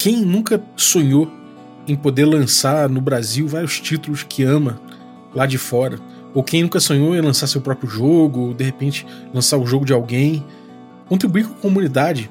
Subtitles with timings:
[0.00, 1.30] quem nunca sonhou
[1.86, 4.80] em poder lançar no Brasil vários títulos que ama
[5.34, 5.98] lá de fora?
[6.32, 9.84] Ou quem nunca sonhou em lançar seu próprio jogo, ou de repente lançar o jogo
[9.84, 10.42] de alguém?
[11.06, 12.30] Contribuir com a comunidade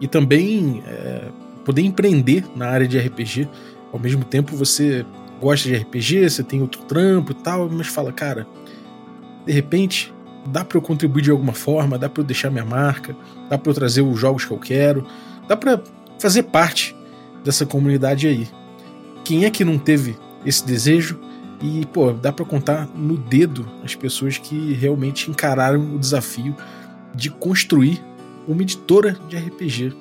[0.00, 1.24] e também é,
[1.64, 3.48] poder empreender na área de RPG.
[3.92, 5.04] Ao mesmo tempo, você
[5.40, 8.46] gosta de RPG, você tem outro trampo e tal, mas fala, cara,
[9.44, 10.14] de repente
[10.46, 13.16] dá para eu contribuir de alguma forma, dá para eu deixar minha marca,
[13.50, 15.04] dá para eu trazer os jogos que eu quero,
[15.48, 15.82] dá para
[16.18, 16.96] fazer parte
[17.44, 18.48] dessa comunidade aí.
[19.24, 21.18] Quem é que não teve esse desejo?
[21.62, 26.54] E, pô, dá para contar no dedo as pessoas que realmente encararam o desafio
[27.14, 28.02] de construir
[28.46, 29.94] uma editora de RPG.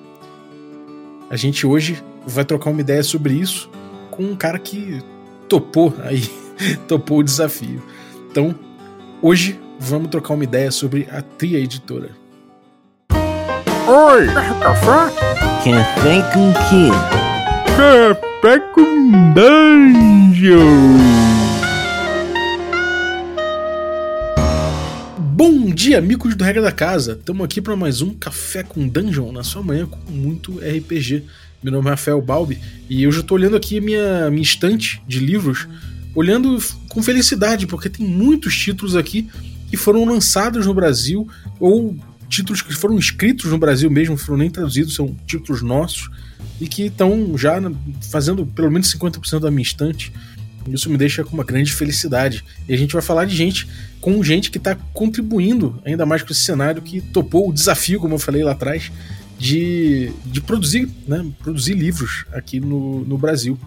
[1.29, 3.69] A gente hoje vai trocar uma ideia sobre isso
[4.11, 5.01] com um cara que
[5.47, 6.23] topou aí,
[6.87, 7.81] topou o desafio.
[8.29, 8.53] Então,
[9.21, 12.22] hoje vamos trocar uma ideia sobre a Tria Editora.
[13.85, 14.27] Oi,
[14.61, 15.13] café?
[15.61, 16.87] Café com quê?
[17.75, 20.63] Café com dungeon!
[25.19, 27.17] Bom dia, amigos do Regra da Casa!
[27.19, 31.25] Estamos aqui para mais um Café com Dungeon na sua manhã com muito RPG.
[31.61, 35.03] Meu nome é Rafael Balbi e eu já estou olhando aqui a minha, minha estante
[35.05, 35.67] de livros,
[36.15, 39.27] olhando com felicidade, porque tem muitos títulos aqui
[39.69, 41.27] que foram lançados no Brasil
[41.59, 41.97] ou
[42.33, 46.09] títulos que foram escritos no Brasil mesmo, foram nem traduzidos, são títulos nossos
[46.59, 47.59] e que estão já
[48.09, 50.11] fazendo pelo menos 50% da minha estante.
[50.67, 52.43] Isso me deixa com uma grande felicidade.
[52.67, 53.67] E a gente vai falar de gente,
[53.99, 58.15] com gente que está contribuindo ainda mais com esse cenário, que topou o desafio, como
[58.15, 58.91] eu falei lá atrás,
[59.37, 63.59] de, de produzir, né, produzir livros aqui no, no Brasil.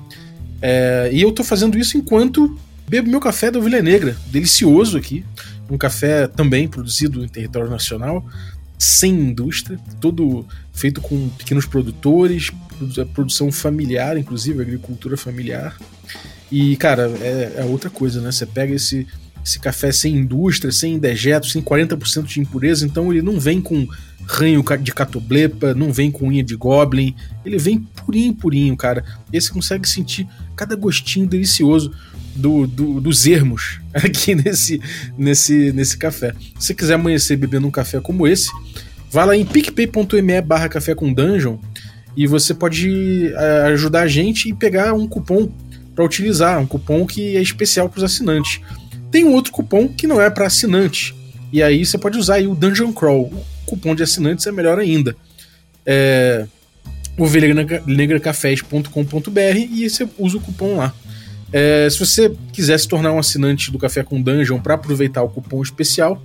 [0.62, 5.25] É, e eu estou fazendo isso enquanto bebo meu café da Ovelha Negra, delicioso aqui.
[5.69, 8.25] Um café também produzido em território nacional,
[8.78, 12.50] sem indústria, todo feito com pequenos produtores,
[13.14, 15.77] produção familiar, inclusive agricultura familiar.
[16.50, 18.30] E, cara, é, é outra coisa, né?
[18.30, 19.06] Você pega esse,
[19.44, 23.88] esse café sem indústria, sem dejetos, sem 40% de impureza, então ele não vem com
[24.26, 27.14] ranho de catoblepa, não vem com unha de goblin,
[27.44, 29.04] ele vem purinho, purinho, cara.
[29.32, 31.93] E você consegue sentir cada gostinho delicioso
[32.36, 34.80] do, do, dos ermos aqui nesse,
[35.16, 36.34] nesse, nesse café.
[36.58, 38.50] Se quiser amanhecer bebendo um café como esse,
[39.10, 41.58] vá lá em picpay.me barra café com dungeon
[42.16, 45.50] e você pode uh, ajudar a gente e pegar um cupom
[45.94, 48.60] para utilizar, um cupom que é especial para os assinantes.
[49.10, 51.14] Tem um outro cupom que não é para assinante,
[51.52, 53.25] e aí você pode usar aí o Dungeon Crawl.
[53.25, 55.16] O cupom de assinantes é melhor ainda.
[55.84, 56.46] É
[57.19, 60.94] ovelhanegracafés.com.br e você usa o cupom lá.
[61.52, 65.28] É, se você quiser se tornar um assinante do Café com Dungeon para aproveitar o
[65.28, 66.22] cupom especial,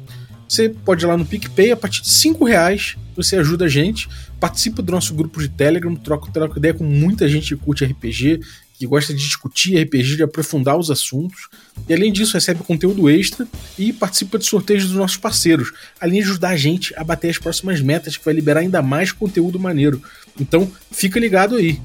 [0.47, 4.09] você pode ir lá no PicPay, a partir de 5 reais você ajuda a gente,
[4.39, 8.41] participa do nosso grupo de Telegram, troca, troca ideia com muita gente que curte RPG,
[8.73, 11.49] que gosta de discutir RPG, de aprofundar os assuntos.
[11.88, 16.29] E além disso, recebe conteúdo extra e participa de sorteios dos nossos parceiros, além de
[16.29, 20.01] ajudar a gente a bater as próximas metas, que vai liberar ainda mais conteúdo maneiro.
[20.39, 21.79] Então, fica ligado aí.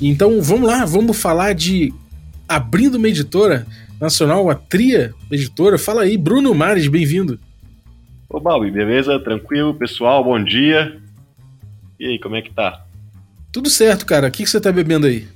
[0.00, 1.92] Então, vamos lá, vamos falar de
[2.48, 3.66] abrindo uma editora
[4.00, 5.78] nacional, a Tria Editora.
[5.78, 7.38] Fala aí, Bruno Mares, bem-vindo.
[8.28, 9.18] Ô, Balbi, beleza?
[9.18, 10.22] Tranquilo, pessoal?
[10.22, 10.98] Bom dia.
[11.98, 12.84] E aí, como é que tá?
[13.52, 14.28] Tudo certo, cara.
[14.28, 15.26] O que, que você tá bebendo aí?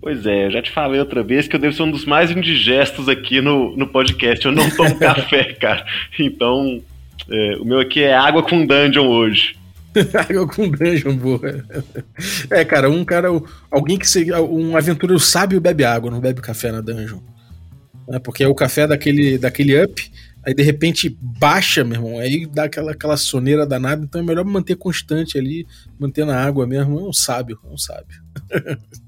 [0.00, 2.30] Pois é, eu já te falei outra vez que eu devo ser um dos mais
[2.30, 4.46] indigestos aqui no, no podcast.
[4.46, 5.84] Eu não tomo café, cara.
[6.18, 6.80] Então,
[7.28, 9.59] é, o meu aqui é água com dungeon hoje.
[10.28, 11.64] água com dungeon, boa.
[12.50, 13.28] É, cara, um cara,
[13.70, 17.20] alguém que seja um aventureiro sábio bebe água, não bebe café na dungeon.
[18.08, 20.10] É, porque é o café daquele, daquele up,
[20.44, 24.44] aí de repente baixa, meu irmão, aí dá aquela, aquela soneira danada, então é melhor
[24.44, 25.66] manter constante ali,
[25.98, 26.98] manter na água mesmo.
[26.98, 28.22] É um sábio, é um sábio.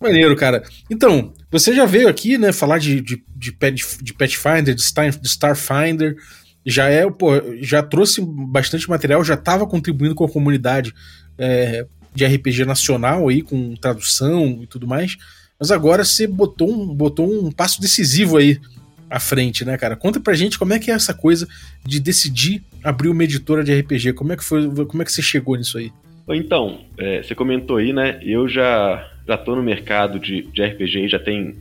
[0.00, 0.62] Maneiro, cara.
[0.88, 3.54] Então, você já veio aqui, né, falar de, de, de,
[4.02, 6.16] de Pathfinder, de, Star, de Starfinder,
[6.64, 10.94] já é, pô, já trouxe bastante material, já estava contribuindo com a comunidade
[11.38, 15.16] é, de RPG nacional aí, com tradução e tudo mais,
[15.58, 18.60] mas agora você botou um, botou um passo decisivo aí
[19.08, 19.96] à frente, né, cara?
[19.96, 21.48] Conta pra gente como é que é essa coisa
[21.84, 25.22] de decidir abrir uma editora de RPG, como é que foi, como é que você
[25.22, 25.92] chegou nisso aí?
[26.28, 28.20] Então, é, você comentou aí, né?
[28.22, 31.56] Eu já já estou no mercado de, de RPG já tem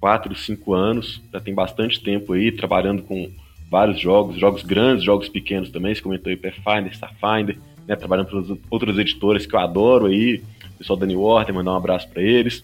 [0.00, 3.30] 4, 5 anos, já tem bastante tempo aí trabalhando com
[3.72, 5.94] vários jogos, jogos grandes, jogos pequenos também.
[5.94, 7.58] Você comentou aí Pathfinder, Starfinder,
[7.88, 7.96] né?
[7.96, 10.42] Trabalhando para outras editoras que eu adoro aí,
[10.74, 12.62] o pessoal da New Order, mandar um abraço para eles.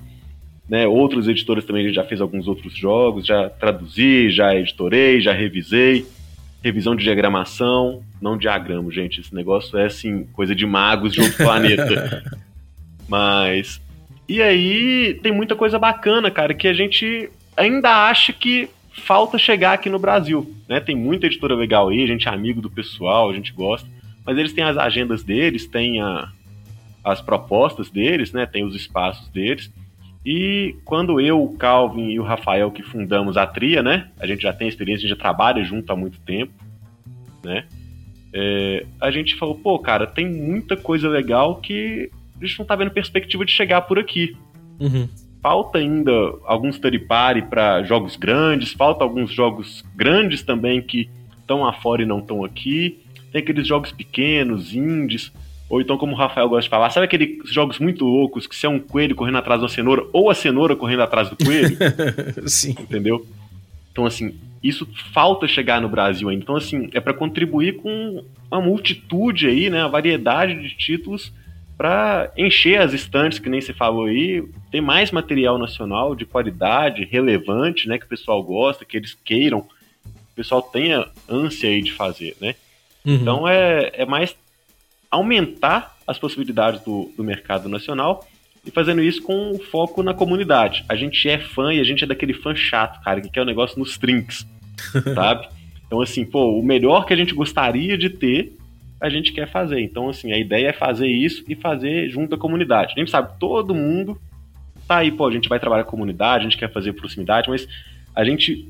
[0.68, 5.18] Né, outros editores também a gente já fez alguns outros jogos, já traduzi, já editorei,
[5.18, 6.04] já revisei.
[6.62, 9.20] Revisão de diagramação, não diagramo, gente.
[9.20, 12.22] Esse negócio é assim, coisa de magos de outro planeta.
[13.08, 13.80] Mas.
[14.28, 19.72] E aí tem muita coisa bacana, cara, que a gente ainda acha que falta chegar
[19.72, 20.54] aqui no Brasil.
[20.68, 20.80] Né?
[20.80, 23.88] Tem muita editora legal aí, a gente é amigo do pessoal, a gente gosta.
[24.24, 26.30] Mas eles têm as agendas deles, têm a,
[27.02, 28.44] as propostas deles, né?
[28.44, 29.72] Tem os espaços deles.
[30.24, 34.10] E quando eu, o Calvin e o Rafael que fundamos a Tria, né?
[34.20, 36.52] A gente já tem experiência, a gente já trabalha junto há muito tempo,
[37.42, 37.64] né?
[38.32, 42.76] É, a gente falou, pô, cara, tem muita coisa legal que a gente não tá
[42.76, 44.36] vendo perspectiva de chegar por aqui.
[44.78, 45.08] Uhum.
[45.42, 46.12] Falta ainda
[46.44, 51.08] alguns third party para jogos grandes, falta alguns jogos grandes também que
[51.40, 52.98] estão afora e não estão aqui.
[53.32, 55.32] Tem aqueles jogos pequenos, indies,
[55.68, 58.64] ou então, como o Rafael gosta de falar, sabe aqueles jogos muito loucos que se
[58.64, 61.76] é um coelho correndo atrás da cenoura ou a cenoura correndo atrás do coelho?
[62.48, 62.70] Sim.
[62.70, 63.26] Entendeu?
[63.92, 66.42] Então, assim, isso falta chegar no Brasil ainda.
[66.42, 71.32] Então, assim, é para contribuir com uma multitude aí, né, a variedade de títulos
[71.78, 77.04] para encher as estantes, que nem se falou aí, ter mais material nacional de qualidade,
[77.04, 79.60] relevante, né, que o pessoal gosta, que eles queiram,
[80.04, 82.56] o pessoal tenha ânsia aí de fazer, né?
[83.04, 83.14] Uhum.
[83.14, 84.36] Então é, é mais
[85.08, 88.26] aumentar as possibilidades do, do mercado nacional
[88.66, 90.84] e fazendo isso com foco na comunidade.
[90.88, 93.46] A gente é fã e a gente é daquele fã chato, cara, que quer o
[93.46, 94.44] negócio nos trinks,
[95.14, 95.48] sabe?
[95.86, 98.52] Então, assim, pô, o melhor que a gente gostaria de ter,
[99.00, 99.80] a gente quer fazer.
[99.80, 102.94] Então, assim, a ideia é fazer isso e fazer junto à comunidade.
[102.96, 104.20] A gente sabe, todo mundo
[104.86, 107.50] tá aí, pô, a gente vai trabalhar com a comunidade, a gente quer fazer proximidade,
[107.50, 107.68] mas
[108.14, 108.68] a gente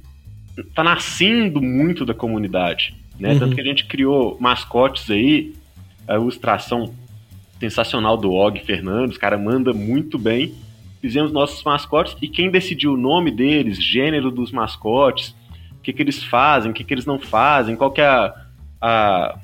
[0.75, 3.32] tá nascendo muito da comunidade, né?
[3.32, 3.38] Uhum.
[3.38, 5.54] Tanto que a gente criou mascotes aí
[6.08, 6.92] a ilustração
[7.60, 10.54] sensacional do Og Fernandes, o cara manda muito bem.
[11.00, 15.34] Fizemos nossos mascotes e quem decidiu o nome deles, gênero dos mascotes,
[15.78, 18.34] o que, que eles fazem, o que, que eles não fazem, qual que é a,
[18.80, 19.38] a,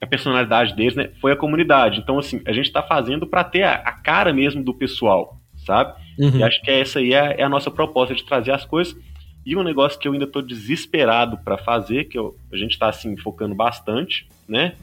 [0.00, 1.10] a personalidade deles, né?
[1.20, 1.98] Foi a comunidade.
[2.00, 5.36] Então, assim, a gente está fazendo para ter a, a, cara mesmo do pessoal,
[5.66, 5.94] sabe?
[6.18, 6.38] Uhum.
[6.38, 8.96] E acho que essa aí é, é, a nossa proposta de trazer as coisas.
[9.44, 12.88] E um negócio que eu ainda estou desesperado para fazer, que eu, a gente está
[12.88, 14.74] assim focando bastante, né?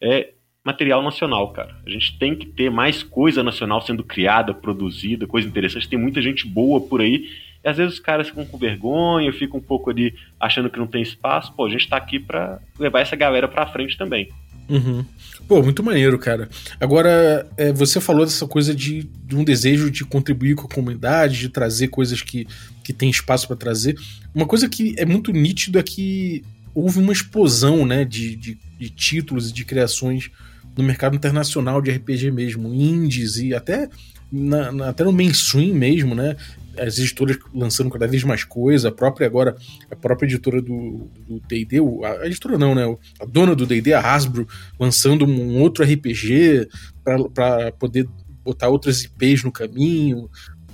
[0.00, 0.30] É
[0.64, 1.76] material nacional, cara.
[1.86, 5.88] A gente tem que ter mais coisa nacional sendo criada, produzida, coisa interessante.
[5.88, 7.28] Tem muita gente boa por aí.
[7.64, 10.88] E às vezes os caras ficam com vergonha, ficam um pouco ali achando que não
[10.88, 11.52] tem espaço.
[11.52, 14.28] Pô, a gente tá aqui para levar essa galera pra frente também.
[14.68, 15.04] Uhum.
[15.46, 16.48] Pô, muito maneiro, cara.
[16.80, 21.38] Agora, é, você falou dessa coisa de, de, um desejo de contribuir com a comunidade,
[21.38, 22.46] de trazer coisas que,
[22.82, 23.96] que tem espaço para trazer.
[24.34, 26.42] Uma coisa que é muito nítido é que
[26.74, 30.30] houve uma explosão né, de, de, de títulos e de criações
[30.76, 33.88] no mercado internacional de RPG mesmo, indies e até,
[34.30, 36.36] na, na, até no mainstream mesmo, né?
[36.78, 39.56] As editoras lançando cada vez mais coisa, a própria agora,
[39.90, 41.08] a própria editora do
[41.48, 42.84] D&D, a editora não, né?
[43.18, 44.46] A dona do D&D, a Hasbro,
[44.78, 46.68] lançando um outro RPG
[47.02, 48.06] para poder
[48.44, 50.28] botar outras IPs no caminho.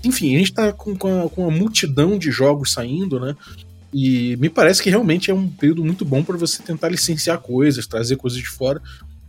[0.04, 3.36] Enfim, a gente tá com, com, a, com uma multidão de jogos saindo, né?
[3.92, 7.86] E me parece que realmente é um período muito bom para você tentar licenciar coisas,
[7.86, 8.80] trazer coisas de fora,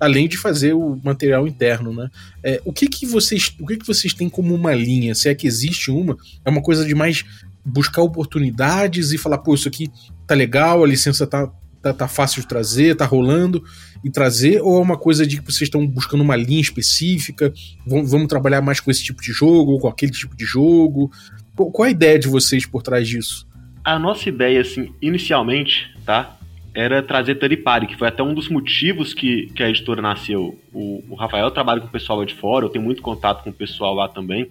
[0.04, 2.10] além de fazer o material interno, né?
[2.44, 5.16] É, o que que vocês, o que que vocês têm como uma linha?
[5.16, 7.24] Se é que existe uma, é uma coisa de mais
[7.64, 9.90] buscar oportunidades e falar, pô, isso aqui
[10.28, 11.50] tá legal, a licença tá,
[11.82, 13.64] tá, tá fácil de trazer, tá rolando
[14.04, 17.54] e trazer, ou é uma coisa de que vocês estão buscando uma linha específica,
[17.88, 21.10] vamos, vamos trabalhar mais com esse tipo de jogo, ou com aquele tipo de jogo?
[21.56, 23.48] Qual a ideia de vocês por trás disso?
[23.86, 26.38] A nossa ideia, assim, inicialmente, tá?
[26.74, 30.60] Era trazer Taripari, que foi até um dos motivos que, que a editora nasceu.
[30.74, 33.52] O, o Rafael trabalha com o pessoal lá de fora, eu tenho muito contato com
[33.52, 34.50] o pessoal lá também,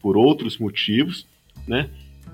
[0.00, 1.26] por outros motivos,
[1.66, 1.88] né?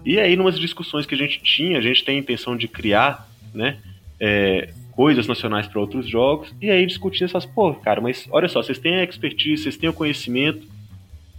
[0.04, 3.28] E aí, numas discussões que a gente tinha, a gente tem a intenção de criar,
[3.54, 3.78] né?
[4.18, 8.62] É, coisas nacionais para outros jogos, e aí discutindo essas, pô, cara, mas olha só,
[8.62, 10.66] vocês têm a expertise, vocês têm o conhecimento,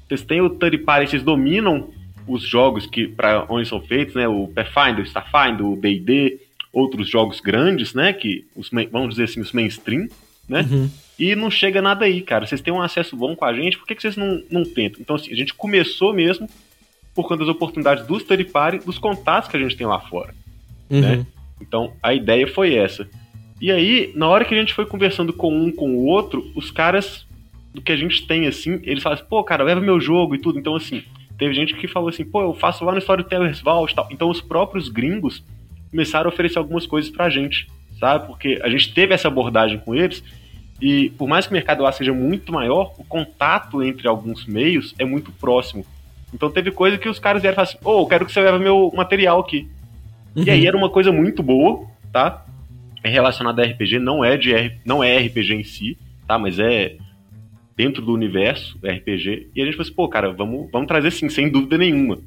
[0.07, 1.89] vocês têm o Taripari, vocês dominam
[2.27, 4.27] os jogos que para onde são feitos, né?
[4.27, 6.39] O Pathfinder, o Starfinder, o D&D,
[6.71, 8.13] outros jogos grandes, né?
[8.13, 10.07] Que os, vamos dizer assim, os mainstream,
[10.47, 10.67] né?
[10.69, 10.89] Uhum.
[11.19, 12.47] E não chega nada aí, cara.
[12.47, 15.01] Vocês têm um acesso bom com a gente, por que, que vocês não, não tentam?
[15.01, 16.49] Então, assim, a gente começou mesmo
[17.13, 20.33] por conta das oportunidades dos third party, dos contatos que a gente tem lá fora,
[20.89, 21.01] uhum.
[21.01, 21.25] né?
[21.61, 23.07] Então, a ideia foi essa.
[23.59, 26.71] E aí, na hora que a gente foi conversando com um com o outro, os
[26.71, 27.27] caras
[27.73, 30.39] do que a gente tem, assim, eles falam assim, pô, cara, leva meu jogo e
[30.39, 30.57] tudo.
[30.57, 31.03] Então, assim,
[31.37, 34.07] teve gente que falou assim, pô, eu faço lá no Storytellers Vault e tal.
[34.11, 35.43] Então, os próprios gringos
[35.91, 37.67] começaram a oferecer algumas coisas pra gente,
[37.99, 38.25] sabe?
[38.25, 40.23] Porque a gente teve essa abordagem com eles
[40.81, 44.95] e por mais que o mercado lá seja muito maior, o contato entre alguns meios
[44.97, 45.85] é muito próximo.
[46.33, 48.31] Então teve coisa que os caras vieram e falaram assim, ô, oh, eu quero que
[48.31, 49.67] você leve meu material aqui.
[50.35, 50.43] Uhum.
[50.43, 52.45] E aí era uma coisa muito boa, tá?
[53.03, 54.51] É relacionada a RPG, não é de
[54.85, 56.39] não é RPG em si, tá?
[56.39, 56.95] Mas é
[57.75, 59.49] dentro do universo RPG.
[59.55, 62.19] E a gente falou assim, pô, cara, vamos, vamos trazer sim, sem dúvida nenhuma.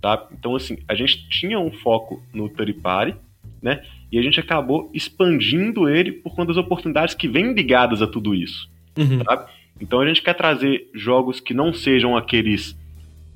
[0.00, 0.26] Tá?
[0.32, 3.14] Então, assim, a gente tinha um foco no Third Party,
[3.62, 3.82] né?
[4.10, 8.34] E a gente acabou expandindo ele por conta das oportunidades que vêm ligadas a tudo
[8.34, 8.68] isso.
[8.98, 9.22] Uhum.
[9.22, 9.50] Sabe?
[9.80, 12.76] Então a gente quer trazer jogos que não sejam aqueles.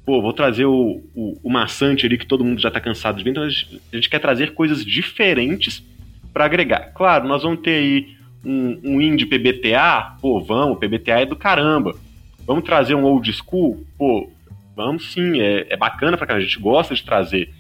[0.05, 3.25] Pô, vou trazer o, o, o maçante ali que todo mundo já tá cansado de
[3.25, 3.31] ver.
[3.31, 5.83] Então a gente, a gente quer trazer coisas diferentes
[6.33, 6.93] para agregar.
[6.93, 11.97] Claro, nós vamos ter aí um, um indie PBTA, pô, vamos, PBTA é do caramba.
[12.47, 13.83] Vamos trazer um old school?
[13.97, 14.31] Pô,
[14.77, 17.51] vamos sim, é, é bacana pra cá, a gente gosta de trazer.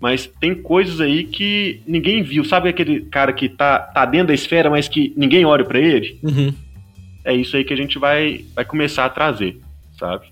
[0.00, 2.44] Mas tem coisas aí que ninguém viu.
[2.44, 6.18] Sabe aquele cara que tá, tá dentro da esfera, mas que ninguém olha para ele?
[6.22, 6.52] Uhum.
[7.24, 9.60] É isso aí que a gente vai, vai começar a trazer,
[9.96, 10.26] sabe?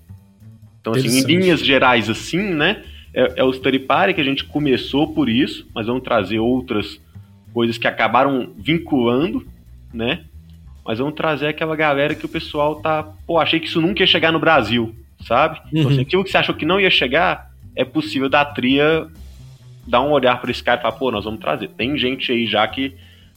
[0.81, 2.83] Então, assim, em linhas gerais, assim, né?
[3.13, 6.99] É, é o Study Party que a gente começou por isso, mas vamos trazer outras
[7.53, 9.45] coisas que acabaram vinculando,
[9.93, 10.25] né?
[10.85, 13.03] Mas vamos trazer aquela galera que o pessoal tá.
[13.25, 14.93] Pô, achei que isso nunca ia chegar no Brasil,
[15.27, 15.59] sabe?
[15.71, 15.89] Então, Uhum.
[15.91, 19.07] assim, aquilo que você achou que não ia chegar, é possível da tria
[19.87, 21.69] dar um olhar para esse cara e falar, pô, nós vamos trazer.
[21.69, 22.93] Tem gente aí já que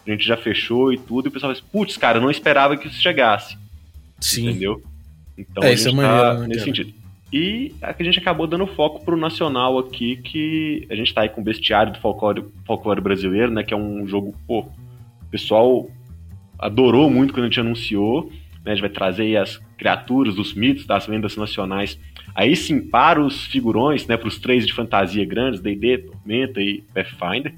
[0.07, 2.31] a gente já fechou e tudo, e o pessoal fala assim, putz, cara, eu não
[2.31, 3.57] esperava que isso chegasse.
[4.21, 4.51] Sim.
[4.51, 4.83] Entendeu?
[5.37, 6.93] Então É, a isso gente é tá maneiro, né, nesse sentido.
[7.33, 11.41] E a gente acabou dando foco pro nacional aqui, que a gente tá aí com
[11.41, 13.65] o Bestiário do Folclore, folclore Brasileiro, né?
[13.65, 15.91] Que é um jogo, pô, o pessoal
[16.59, 18.31] adorou muito quando a gente anunciou.
[18.65, 21.99] Né, a gente vai trazer aí as criaturas, os mitos das lendas nacionais.
[22.35, 24.17] Aí sim, para os figurões, né?
[24.17, 27.55] Pros três de fantasia grandes, D&D, Tormenta e Pathfinder,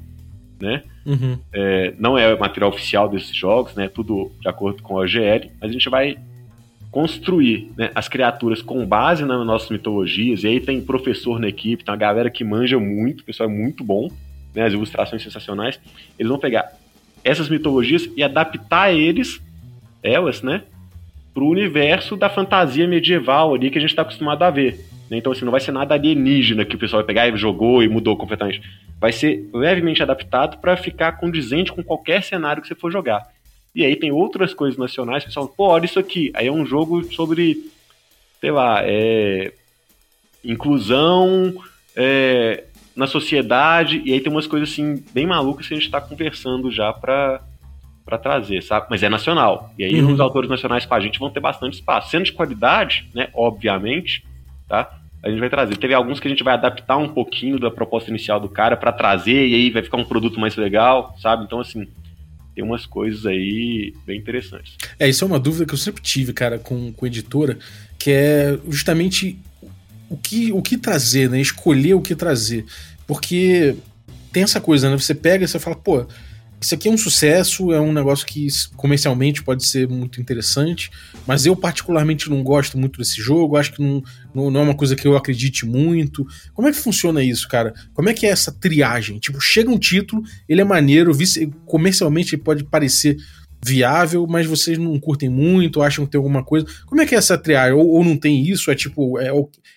[0.61, 0.83] né?
[1.05, 1.39] Uhum.
[1.53, 3.89] É, não é material oficial desses jogos, né?
[3.89, 6.19] Tudo de acordo com a OGL, mas a gente vai
[6.91, 10.45] construir né, as criaturas com base nas nossas mitologias.
[10.45, 13.53] E aí tem professor na equipe, tem uma galera que manja muito, o pessoal é
[13.53, 14.11] muito bom,
[14.55, 14.65] né?
[14.65, 15.79] As ilustrações sensacionais.
[16.19, 16.73] Eles vão pegar
[17.23, 19.41] essas mitologias e adaptar eles,
[20.03, 20.63] elas, né?
[21.37, 24.81] Pro universo da fantasia medieval ali que a gente está acostumado a ver.
[25.11, 25.19] né?
[25.19, 27.89] Então, assim, não vai ser nada alienígena que o pessoal vai pegar e jogou e
[27.89, 28.63] mudou completamente
[28.99, 33.29] vai ser levemente adaptado para ficar condizente com qualquer cenário que você for jogar.
[33.75, 36.33] E aí tem outras coisas nacionais que pessoal, pô, olha isso aqui.
[36.35, 37.71] Aí é um jogo sobre,
[38.41, 39.53] sei lá, é,
[40.43, 41.55] inclusão
[41.95, 42.65] é,
[42.95, 44.01] na sociedade.
[44.03, 47.43] E aí tem umas coisas assim bem malucas que a gente está conversando já para
[48.07, 48.87] para trazer, sabe?
[48.89, 49.75] Mas é nacional.
[49.77, 50.13] E aí Uhum.
[50.13, 52.09] os autores nacionais com a gente vão ter bastante espaço.
[52.11, 53.29] Sendo de qualidade, né?
[53.35, 54.25] Obviamente,
[54.69, 54.99] tá?
[55.25, 55.77] A gente vai trazer.
[55.77, 58.93] Teve alguns que a gente vai adaptar um pouquinho da proposta inicial do cara para
[58.93, 61.43] trazer e aí vai ficar um produto mais legal, sabe?
[61.45, 61.89] Então assim,
[62.55, 64.77] tem umas coisas aí bem interessantes.
[65.01, 67.59] É, isso é uma dúvida que eu sempre tive, cara, com, com editora,
[67.99, 69.37] que é justamente
[70.09, 71.41] o que, o que trazer, né?
[71.41, 72.65] Escolher o que trazer.
[73.05, 73.75] Porque
[74.33, 74.97] tem essa coisa, né?
[74.97, 76.07] Você pega e você fala, pô,
[76.61, 78.47] isso aqui é um sucesso, é um negócio que
[78.77, 80.91] comercialmente pode ser muito interessante,
[81.27, 84.03] mas eu particularmente não gosto muito desse jogo, acho que não,
[84.35, 86.27] não, é uma coisa que eu acredite muito.
[86.55, 87.75] Como é que funciona isso, cara?
[87.93, 89.19] Como é que é essa triagem?
[89.19, 91.13] Tipo, chega um título, ele é maneiro,
[91.67, 93.17] comercialmente ele pode parecer
[93.67, 96.67] viável, mas vocês não curtem muito, acham que tem alguma coisa.
[96.87, 97.73] Como é que é essa triagem?
[97.75, 98.71] Ou, ou não tem isso?
[98.71, 99.29] É tipo, é,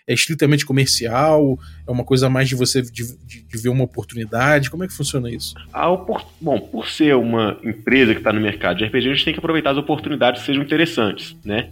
[0.08, 1.58] é estritamente comercial?
[1.88, 4.70] É uma coisa mais de você de, de- de ver uma oportunidade?
[4.70, 5.56] Como é que funciona isso?
[5.74, 9.26] A opor- Bom, por ser uma empresa que está no mercado de RPG, a gente
[9.26, 11.70] tem que aproveitar as oportunidades que sejam interessantes, né?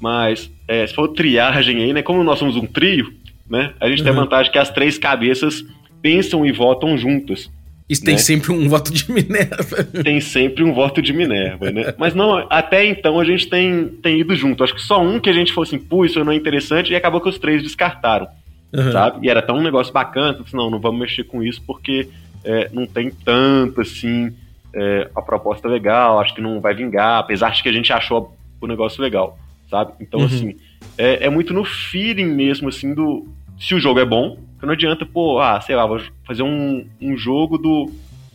[0.00, 2.02] Mas, é, se for triagem aí, né?
[2.02, 3.12] Como nós somos um trio,
[3.48, 3.72] né?
[3.80, 4.22] A gente tem a Uhum.
[4.22, 5.64] vantagem que as três cabeças
[6.00, 7.50] pensam e votam juntas.
[7.92, 8.20] Isso tem Né?
[8.20, 9.84] sempre um voto de Minerva.
[10.02, 11.94] Tem sempre um voto de Minerva, né?
[11.98, 14.64] Mas não, até então a gente tem, tem ido junto.
[14.64, 16.96] Acho que só um que a gente falou assim, pô, isso não é interessante, e
[16.96, 18.26] acabou que os três descartaram.
[18.72, 18.90] Uhum.
[18.92, 19.26] sabe?
[19.26, 22.08] E era tão um negócio bacana, eu disse, não, não vamos mexer com isso porque
[22.42, 24.32] é, não tem tanto assim
[24.74, 28.34] é, a proposta legal, acho que não vai vingar, apesar de que a gente achou
[28.60, 29.92] o negócio legal, sabe?
[30.00, 30.26] Então, Uhum.
[30.26, 30.56] assim,
[30.96, 33.28] é, é muito no feeling mesmo, assim, do
[33.62, 36.84] se o jogo é bom, que não adianta, pô, ah, sei lá, vou fazer um,
[37.00, 37.92] um jogo do.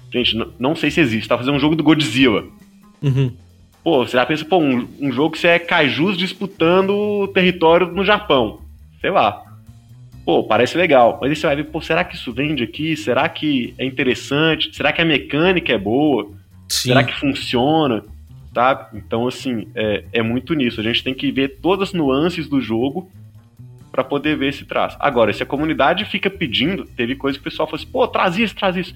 [0.10, 1.38] Gente, não sei se existe, tá?
[1.38, 2.46] Fazer um jogo do Godzilla.
[3.02, 3.34] Uhum.
[3.84, 7.88] Pô, você já pensa, pô, um, um jogo que você é kaijus disputando o território
[7.88, 8.62] no Japão.
[9.02, 9.44] Sei lá.
[10.24, 11.18] Pô, parece legal.
[11.22, 12.96] Mas aí você vai ver, pô, será que isso vende aqui?
[12.96, 14.74] Será que é interessante?
[14.74, 16.26] Será que a mecânica é boa?
[16.70, 16.90] Sim.
[16.90, 18.04] Será que funciona?
[18.54, 18.98] Sabe?
[18.98, 20.80] Então, assim, é, é muito nisso.
[20.80, 23.12] A gente tem que ver todas as nuances do jogo
[23.98, 24.96] para poder ver esse traço.
[25.00, 28.38] Agora, se a comunidade fica pedindo, teve coisa que o pessoal falou assim, pô, traz
[28.38, 28.94] isso, traz isso.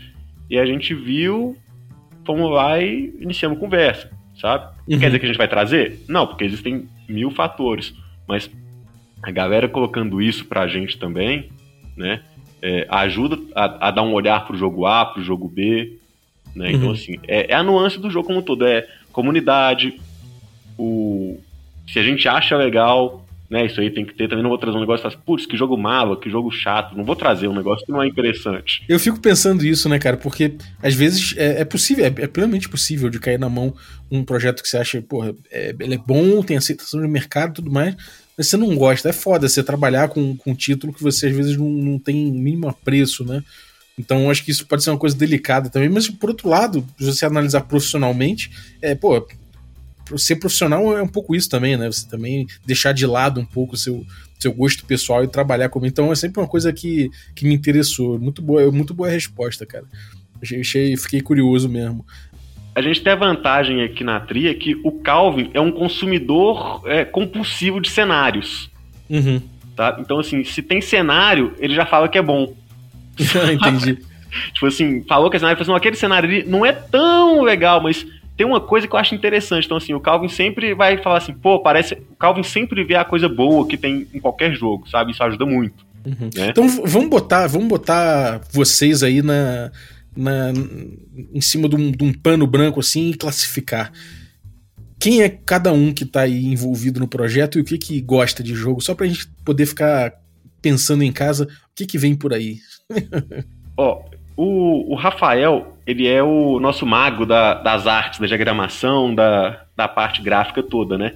[0.47, 1.57] E a gente viu,
[2.23, 4.65] fomos lá e iniciamos conversa, sabe?
[4.87, 4.99] Uhum.
[4.99, 6.05] Quer dizer que a gente vai trazer?
[6.07, 7.95] Não, porque existem mil fatores.
[8.27, 8.47] Mas
[9.23, 11.49] a galera colocando isso pra gente também,
[11.97, 12.21] né?
[12.61, 15.97] é, ajuda a, a dar um olhar pro jogo A, pro jogo B.
[16.55, 16.73] Né?
[16.73, 16.93] Então, Uhum.
[16.93, 18.67] assim, é, é a nuance do jogo como um todo.
[18.67, 19.99] É comunidade,
[20.77, 21.39] o
[21.87, 23.65] se a gente acha legal, né?
[23.65, 24.29] Isso aí tem que ter.
[24.29, 26.95] Também não vou trazer um negócio e falar, putz, que jogo malo, que jogo chato.
[26.95, 28.81] Não vou trazer um negócio que não é interessante.
[28.87, 30.15] Eu fico pensando isso, né, cara?
[30.15, 33.75] Porque às vezes é, é possível, é, é, plenamente possível de cair na mão
[34.09, 37.53] um projeto que você acha, porra, é, ele é bom, tem aceitação de mercado e
[37.55, 37.93] tudo mais,
[38.37, 39.09] mas você não gosta.
[39.09, 42.31] É foda você trabalhar com, com um título que você às vezes não, não tem
[42.31, 43.43] mínimo apreço, né?
[43.99, 47.05] Então acho que isso pode ser uma coisa delicada também, mas por outro lado, se
[47.05, 48.49] você analisar profissionalmente,
[48.81, 49.27] é, pô,
[50.17, 51.91] ser profissional é um pouco isso também, né?
[51.91, 54.05] Você também deixar de lado um pouco o seu,
[54.39, 55.85] seu gosto pessoal e trabalhar como.
[55.85, 58.19] Então é sempre uma coisa que, que me interessou.
[58.19, 59.85] Muito boa, muito boa resposta, cara.
[60.41, 62.05] Achei, fiquei curioso mesmo.
[62.73, 67.03] A gente tem a vantagem aqui na Tria que o Calvin é um consumidor é,
[67.03, 68.69] compulsivo de cenários.
[69.09, 69.41] Uhum.
[69.75, 69.97] Tá?
[69.99, 72.53] Então, assim, se tem cenário, ele já fala que é bom.
[73.19, 73.99] Entendi.
[74.53, 77.81] tipo assim, falou que é cenário, falou assim, aquele cenário ali não é tão legal,
[77.81, 79.65] mas tem uma coisa que eu acho interessante.
[79.65, 81.95] Então, assim, o Calvin sempre vai falar assim, pô, parece.
[82.11, 85.11] O Calvin sempre vê a coisa boa que tem em qualquer jogo, sabe?
[85.11, 85.85] Isso ajuda muito.
[86.05, 86.29] Uhum.
[86.35, 86.49] Né?
[86.49, 89.71] Então vamos botar, vamos botar vocês aí na,
[90.15, 90.51] na
[91.33, 93.91] em cima de um, de um, pano branco assim e classificar.
[94.99, 98.43] Quem é cada um que tá aí envolvido no projeto e o que que gosta
[98.43, 100.13] de jogo, só pra gente poder ficar
[100.61, 102.59] pensando em casa, o que que vem por aí?
[103.77, 104.03] Ó,
[104.35, 109.87] o, o, Rafael, ele é o nosso mago da, das artes, da diagramação, da, da
[109.87, 111.15] parte gráfica toda, né?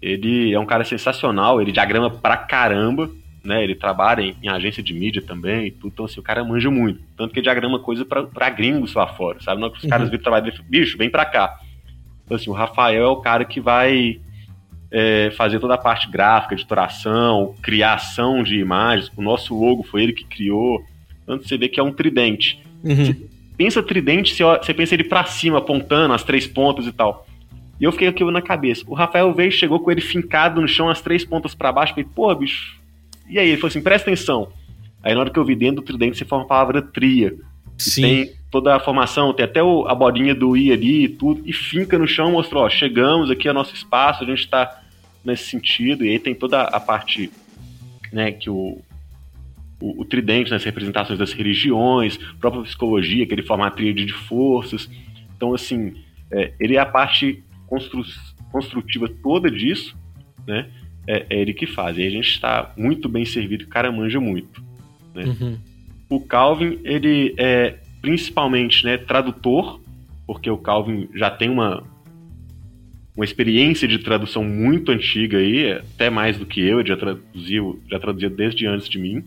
[0.00, 3.10] Ele é um cara sensacional, ele diagrama pra caramba,
[3.42, 3.62] né?
[3.62, 7.00] Ele trabalha em, em agência de mídia também tudo, então assim, o cara manja muito.
[7.16, 9.60] Tanto que ele diagrama coisa pra, pra gringos lá fora, sabe?
[9.60, 9.90] Não é os uhum.
[9.90, 11.58] caras viram trabalho dele, bicho, vem pra cá.
[12.24, 14.20] Então assim, o Rafael é o cara que vai
[14.90, 19.10] é, fazer toda a parte gráfica, editoração, criação de imagens.
[19.16, 20.82] O nosso logo foi ele que criou.
[21.26, 22.62] Tanto você vê que é um tridente.
[22.82, 23.28] Uhum.
[23.56, 27.26] pensa tridente, você, pensa ele para cima, apontando as três pontas e tal.
[27.80, 28.84] E eu fiquei aqui na cabeça.
[28.86, 31.94] O Rafael veio chegou com ele fincado no chão, as três pontas para baixo.
[31.94, 32.80] Falei, porra, bicho.
[33.28, 33.48] E aí?
[33.48, 34.48] Ele falou assim: presta atenção.
[35.02, 37.34] Aí na hora que eu vi dentro do tridente, você forma a palavra tria.
[37.76, 38.02] Sim.
[38.02, 41.42] Tem toda a formação, tem até o, a bodinha do I ali e tudo.
[41.44, 44.82] E finca no chão, mostrou: ó, chegamos aqui ao nosso espaço, a gente tá
[45.24, 46.04] nesse sentido.
[46.04, 47.30] E aí tem toda a parte
[48.12, 48.78] né, que o,
[49.80, 54.12] o, o tridente nas representações das religiões, própria psicologia, que ele forma a tríade de
[54.12, 54.90] forças.
[55.36, 55.94] Então, assim,
[56.30, 58.02] é, ele é a parte constru,
[58.50, 59.96] construtiva toda disso,
[60.46, 60.70] né?
[61.06, 61.98] É, é, ele que faz.
[61.98, 64.64] E a gente está muito bem servido, o cara manja muito.
[65.14, 65.24] Né?
[65.24, 65.58] Uhum.
[66.08, 69.80] O Calvin, ele é principalmente né, tradutor,
[70.26, 71.84] porque o Calvin já tem uma,
[73.14, 77.82] uma experiência de tradução muito antiga aí, até mais do que eu, ele já traduziu,
[77.90, 79.22] já traduziu desde antes de mim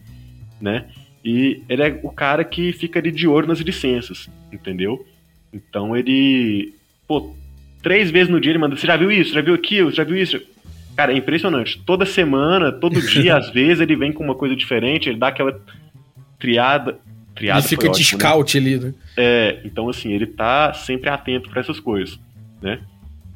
[0.60, 0.86] né?
[1.24, 5.06] E ele é o cara que fica ali de olho nas licenças, entendeu?
[5.52, 6.74] Então ele,
[7.08, 7.36] pô,
[7.82, 9.34] três vezes no dia ele manda, você já viu isso?
[9.34, 9.92] Já viu aquilo?
[9.92, 10.40] Já viu isso?
[10.96, 11.80] Cara, é impressionante.
[11.86, 15.62] Toda semana, todo dia, às vezes, ele vem com uma coisa diferente, ele dá aquela
[16.40, 17.00] triada.
[17.36, 18.26] triada ele fica de ótimo, né?
[18.26, 18.66] scout né?
[18.66, 18.94] ali, né?
[19.16, 22.20] É, então assim, ele tá sempre atento para essas coisas,
[22.62, 22.80] né?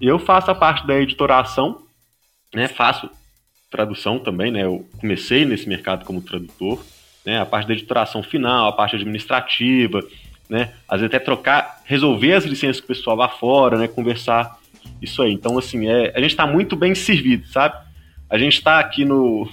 [0.02, 1.82] Eu faço a parte da editoração,
[2.54, 2.68] né?
[2.68, 3.10] Faço
[3.70, 4.64] tradução também, né?
[4.64, 6.84] Eu comecei nesse mercado como tradutor
[7.26, 7.40] né?
[7.40, 10.02] A parte da editoração final, a parte administrativa,
[10.50, 10.74] né?
[10.88, 13.88] Às vezes até trocar, resolver as licenças com o pessoal lá fora, né?
[13.88, 14.60] Conversar
[15.02, 15.32] isso aí.
[15.32, 17.76] Então, assim, é, a gente está muito bem servido, sabe?
[18.30, 19.50] A gente está aqui no.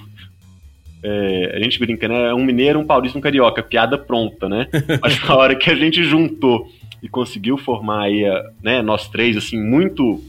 [1.02, 2.32] É, a gente brinca, né?
[2.34, 4.66] Um mineiro, um paulista, um carioca, piada pronta, né?
[5.00, 6.70] Mas na hora que a gente juntou
[7.02, 8.24] e conseguiu formar aí,
[8.62, 10.22] né, nós três, assim, muito.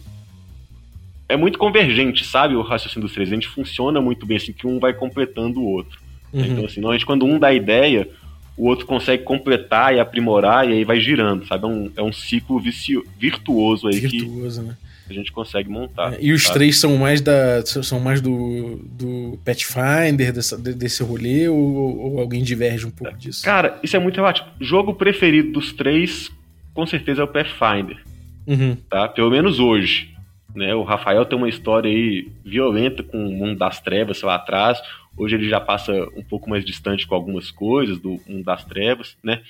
[1.28, 2.56] É muito convergente, sabe?
[2.56, 3.30] O raciocínio dos três.
[3.30, 5.99] A gente funciona muito bem, assim, que um vai completando o outro.
[6.34, 6.46] Uhum.
[6.46, 8.08] Então, assim, normalmente quando um dá ideia,
[8.60, 11.64] o outro consegue completar e aprimorar e aí vai girando, sabe?
[11.64, 14.78] É um, é um ciclo vicio, virtuoso aí virtuoso, que né?
[15.10, 16.14] a gente consegue montar.
[16.14, 16.56] É, e os sabe?
[16.56, 22.44] três são mais da são mais do, do Pathfinder, dessa, desse rolê, ou, ou, alguém
[22.44, 23.44] diverge um pouco disso?
[23.44, 24.48] Cara, isso é muito relativo.
[24.60, 26.30] Jogo preferido dos três,
[26.74, 27.98] com certeza, é o Pathfinder.
[28.46, 28.76] Uhum.
[28.90, 29.08] Tá?
[29.08, 30.14] Pelo menos hoje.
[30.54, 30.76] Né?
[30.76, 34.80] O Rafael tem uma história aí violenta com o mundo das trevas lá atrás.
[35.20, 39.18] Hoje ele já passa um pouco mais distante com algumas coisas do mundo das trevas,
[39.22, 39.42] né?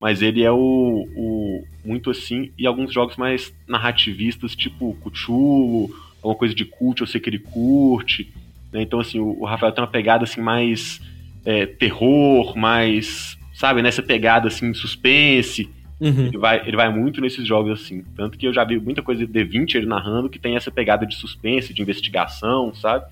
[0.00, 6.34] Mas ele é o, o muito assim, e alguns jogos mais narrativistas, tipo Cthulhu, alguma
[6.34, 8.32] coisa de cult, eu sei que ele curte.
[8.72, 8.80] Né?
[8.80, 10.98] Então, assim, o, o, Rafael tem uma pegada assim mais
[11.44, 15.68] é, terror, mais, sabe, nessa pegada assim, suspense.
[16.00, 16.26] Uhum.
[16.28, 18.02] Ele, vai, ele vai muito nesses jogos assim.
[18.16, 21.06] Tanto que eu já vi muita coisa de D20 ele narrando que tem essa pegada
[21.06, 23.04] de suspense, de investigação, sabe?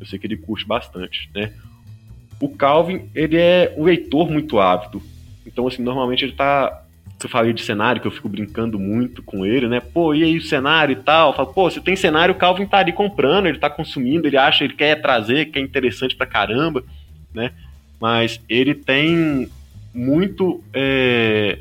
[0.00, 1.52] Eu sei que ele curte bastante, né?
[2.40, 5.02] O Calvin, ele é um leitor muito ávido.
[5.46, 6.84] Então, assim, normalmente ele tá
[7.22, 9.80] eu falei de cenário, que eu fico brincando muito com ele, né?
[9.80, 11.30] Pô, e aí o cenário e tal?
[11.30, 14.36] Eu falo, pô, você tem cenário, o Calvin tá ali comprando, ele tá consumindo, ele
[14.36, 16.84] acha, ele quer trazer, que é interessante pra caramba,
[17.32, 17.52] né?
[18.00, 19.48] Mas ele tem
[19.94, 21.60] muito é,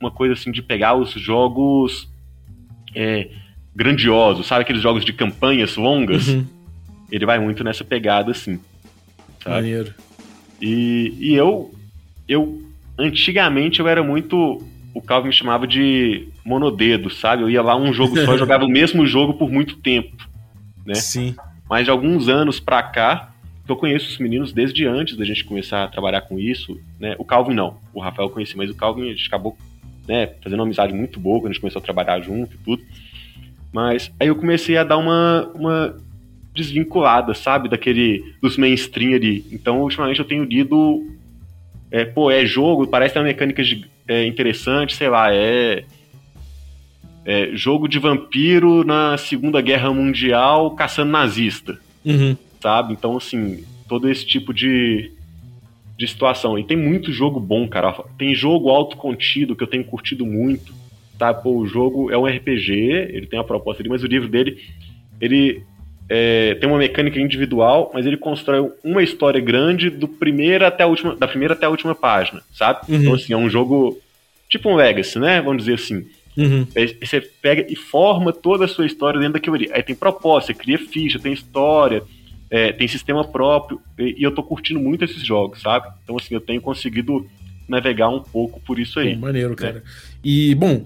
[0.00, 2.08] uma coisa assim de pegar os jogos
[2.94, 3.28] é,
[3.74, 4.62] grandiosos, sabe?
[4.62, 6.28] Aqueles jogos de campanhas longas.
[6.28, 6.46] Uhum.
[7.12, 8.58] Ele vai muito nessa pegada assim.
[9.44, 9.56] Sabe?
[9.56, 9.94] Maneiro.
[10.60, 11.74] E, e eu,
[12.26, 12.62] eu,
[12.98, 14.66] antigamente eu era muito.
[14.94, 17.42] O Calvin me chamava de monodedo, sabe?
[17.42, 20.16] Eu ia lá um jogo só, jogava o mesmo jogo por muito tempo.
[20.86, 20.94] Né?
[20.94, 21.36] Sim.
[21.68, 23.32] Mas de alguns anos pra cá,
[23.68, 27.14] eu conheço os meninos desde antes da gente começar a trabalhar com isso, né?
[27.18, 29.56] O Calvin não, o Rafael eu conheci, mas o Calvin a gente acabou
[30.06, 32.82] né, fazendo uma amizade muito boa quando a gente começou a trabalhar junto e tudo.
[33.72, 35.96] Mas aí eu comecei a dar uma, uma
[36.54, 39.44] desvinculada, sabe, daquele dos mainstream ali.
[39.50, 41.06] Então, ultimamente eu tenho lido
[41.90, 45.84] é, pô, é jogo, parece ter uma mecânica de, é, interessante, sei lá, é,
[47.24, 52.36] é jogo de vampiro na Segunda Guerra Mundial caçando nazista, Uhum.
[52.60, 52.94] sabe?
[52.94, 55.12] Então, assim, todo esse tipo de,
[55.98, 56.58] de situação.
[56.58, 57.92] E tem muito jogo bom, cara.
[58.18, 60.72] Tem jogo autocontido que eu tenho curtido muito,
[61.18, 61.32] tá?
[61.32, 62.72] Pô, o jogo é um RPG,
[63.12, 64.58] ele tem a proposta ali, mas o livro dele,
[65.20, 65.62] ele
[66.08, 70.86] é, tem uma mecânica individual, mas ele constrói uma história grande do primeiro até a
[70.86, 72.80] última, da primeira até a última página, sabe?
[72.88, 73.00] Uhum.
[73.00, 74.00] Então, assim, é um jogo
[74.48, 75.40] tipo um Legacy, né?
[75.40, 76.06] Vamos dizer assim.
[76.36, 76.66] Uhum.
[76.76, 79.70] Aí Você pega e forma toda a sua história dentro daquilo ali.
[79.72, 82.02] Aí tem proposta, você cria ficha, tem história,
[82.50, 83.80] é, tem sistema próprio.
[83.98, 85.88] E, e eu tô curtindo muito esses jogos, sabe?
[86.04, 87.26] Então, assim, eu tenho conseguido
[87.68, 89.16] navegar um pouco por isso aí.
[89.16, 89.82] Maneiro, cara.
[90.22, 90.84] E, bom,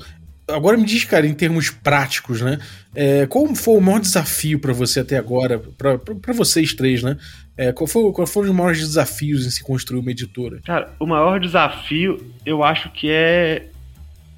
[0.49, 2.59] agora me diz, cara, em termos práticos, né?
[2.95, 7.17] É, qual foi o maior desafio pra você até agora, pra vocês três, né?
[7.57, 10.61] É, qual, foi, qual foram os maiores desafios em se construir uma editora?
[10.65, 13.69] Cara, o maior desafio, eu acho que é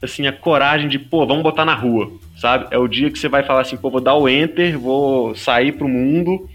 [0.00, 2.68] assim, a coragem de, pô, vamos botar na rua, sabe?
[2.70, 5.72] É o dia que você vai falar assim, pô, vou dar o enter, vou sair
[5.72, 6.48] pro mundo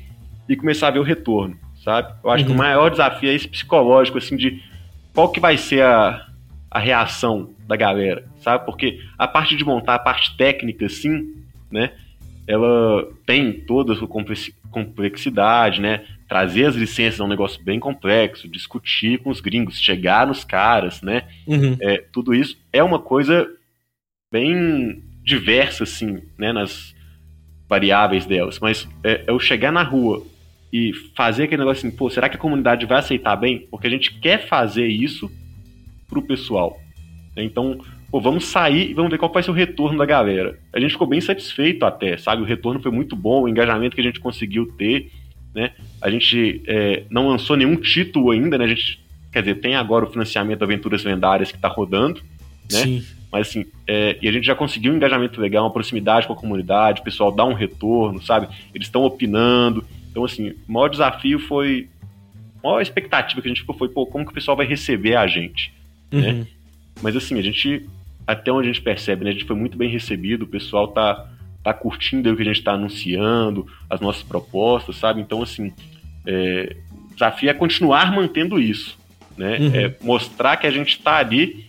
[0.47, 2.13] e começar a ver o retorno, sabe?
[2.23, 2.55] Eu acho que Uhum.
[2.55, 4.61] o maior desafio é esse psicológico, assim, de
[5.13, 6.25] qual que vai ser a,
[6.71, 8.65] a reação da galera, sabe?
[8.65, 11.33] Porque a parte de montar, a parte técnica, assim,
[11.71, 11.91] né?
[12.45, 16.03] Ela tem toda a sua complexi- complexidade, né?
[16.27, 21.01] Trazer as licenças é um negócio bem complexo, discutir com os gringos, chegar nos caras,
[21.01, 21.23] né?
[21.47, 21.77] Uhum.
[21.79, 23.49] É, tudo isso é uma coisa
[24.31, 26.93] bem diversa, assim, né, nas
[27.69, 28.59] variáveis delas.
[28.59, 30.25] Mas é, é eu chegar na rua
[30.71, 33.67] e fazer aquele negócio assim, pô, será que a comunidade vai aceitar bem?
[33.69, 35.31] Porque a gente quer fazer isso
[36.09, 36.81] pro pessoal.
[37.35, 37.79] Então,
[38.11, 40.59] pô, vamos sair e vamos ver qual vai ser o retorno da galera.
[40.71, 42.41] A gente ficou bem satisfeito até, sabe?
[42.41, 45.11] O retorno foi muito bom, o engajamento que a gente conseguiu ter,
[45.53, 45.71] né?
[46.01, 48.65] A gente é, não lançou nenhum título ainda, né?
[48.65, 48.99] A gente,
[49.31, 52.21] quer dizer, tem agora o financiamento da Aventuras Lendárias que tá rodando,
[52.71, 52.79] né?
[52.79, 53.03] Sim.
[53.31, 56.35] Mas assim, é, e a gente já conseguiu um engajamento legal, uma proximidade com a
[56.35, 58.47] comunidade, o pessoal dá um retorno, sabe?
[58.75, 59.83] Eles estão opinando.
[60.11, 61.89] Então, assim, o maior desafio foi.
[62.63, 65.15] A maior expectativa que a gente ficou foi, pô, como que o pessoal vai receber
[65.15, 65.73] a gente?
[66.11, 66.45] Uhum.
[67.01, 67.87] Mas assim, a gente,
[68.25, 69.31] até onde a gente percebe, né?
[69.31, 71.27] A gente foi muito bem recebido, o pessoal tá,
[71.63, 75.21] tá curtindo o que a gente tá anunciando, as nossas propostas, sabe?
[75.21, 75.71] Então, assim,
[76.25, 76.75] é,
[77.11, 78.97] o desafio é continuar mantendo isso,
[79.37, 79.57] né?
[79.59, 79.75] Uhum.
[79.75, 81.65] É mostrar que a gente tá ali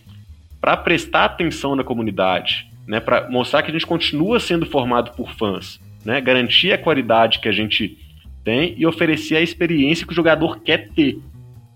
[0.61, 2.99] para prestar atenção na comunidade, né?
[2.99, 6.19] Para mostrar que a gente continua sendo formado por fãs, né?
[6.21, 7.97] Garantir a qualidade que a gente
[8.43, 11.19] tem e oferecer a experiência que o jogador quer ter.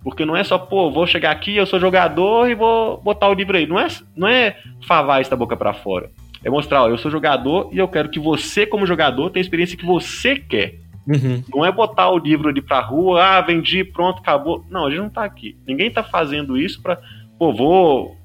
[0.04, 3.34] Porque não é só, pô, vou chegar aqui, eu sou jogador e vou botar o
[3.34, 3.68] livro aí.
[3.68, 4.58] Não é, não é
[4.88, 6.10] falar isso da boca para fora.
[6.44, 9.46] É mostrar, ó, eu sou jogador e eu quero que você, como jogador, tenha a
[9.46, 10.76] experiência que você quer.
[11.06, 11.44] Uhum.
[11.54, 14.64] Não é botar o livro ali pra rua, ah, vendi, pronto, acabou.
[14.70, 15.58] Não, a gente não tá aqui.
[15.68, 16.98] Ninguém tá fazendo isso pra,
[17.38, 18.16] pô, vou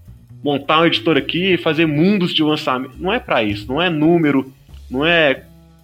[0.43, 2.95] montar uma editora aqui e fazer mundos de lançamento.
[2.99, 4.53] Não é pra isso, não é número,
[4.91, 5.43] não é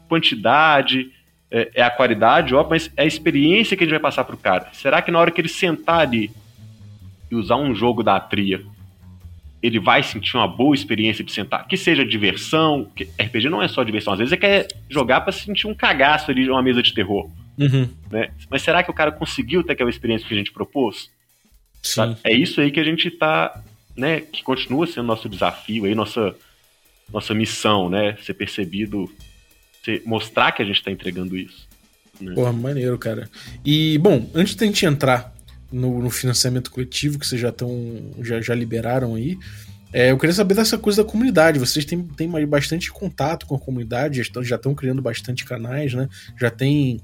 [0.08, 1.10] quantidade,
[1.50, 4.36] é, é a qualidade, ó, mas é a experiência que a gente vai passar pro
[4.36, 4.68] cara.
[4.72, 6.30] Será que na hora que ele sentar ali
[7.30, 8.62] e usar um jogo da Atria,
[9.62, 11.66] ele vai sentir uma boa experiência de sentar?
[11.66, 15.32] Que seja diversão, que RPG não é só diversão, às vezes é quer jogar pra
[15.32, 17.30] sentir um cagaço ali de uma mesa de terror.
[17.58, 17.88] Uhum.
[18.10, 18.30] Né?
[18.48, 21.10] Mas será que o cara conseguiu ter aquela experiência que a gente propôs?
[21.82, 22.16] Sim.
[22.24, 23.62] É isso aí que a gente tá,
[23.96, 26.34] né, que continua sendo nosso desafio aí, nossa
[27.12, 29.10] nossa missão, né, ser percebido,
[30.04, 31.68] mostrar que a gente tá entregando isso.
[32.20, 32.34] né?
[32.34, 33.28] Porra, maneiro, cara.
[33.64, 35.32] E, bom, antes da gente entrar
[35.72, 37.70] no, no financiamento coletivo, que vocês já estão.
[38.20, 39.38] Já, já liberaram aí,
[39.92, 41.58] é, eu queria saber dessa coisa da comunidade.
[41.58, 45.94] Vocês têm, têm bastante contato com a comunidade, já estão, já estão criando bastante canais,
[45.94, 46.08] né?
[46.38, 47.00] Já tem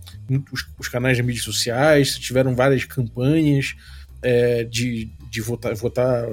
[0.53, 3.75] os, os canais de mídias sociais, tiveram várias campanhas
[4.23, 6.25] é, de, de votar, votar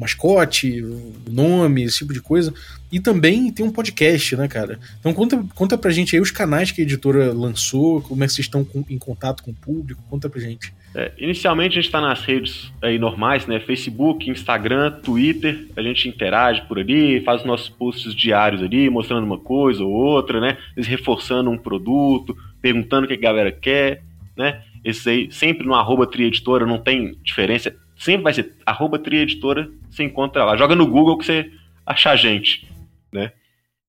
[0.00, 0.82] mascote,
[1.28, 2.52] nome, esse tipo de coisa.
[2.90, 4.78] E também tem um podcast, né, cara?
[4.98, 8.32] Então conta, conta pra gente aí os canais que a editora lançou, como é que
[8.32, 10.72] vocês estão com, em contato com o público, conta pra gente.
[10.92, 13.60] É, inicialmente a gente está nas redes aí normais, né?
[13.60, 15.68] Facebook, Instagram, Twitter.
[15.76, 19.92] A gente interage por ali, faz os nossos posts diários ali, mostrando uma coisa ou
[19.92, 20.58] outra, né?
[20.76, 24.02] Reforçando um produto, perguntando o que a galera quer,
[24.36, 24.62] né?
[24.84, 27.74] Esse aí, sempre no arroba trieditora, não tem diferença.
[28.00, 30.56] Sempre vai ser arroba trieditora, você encontra lá.
[30.56, 31.50] Joga no Google que você
[31.84, 32.66] acha a gente,
[33.12, 33.30] né?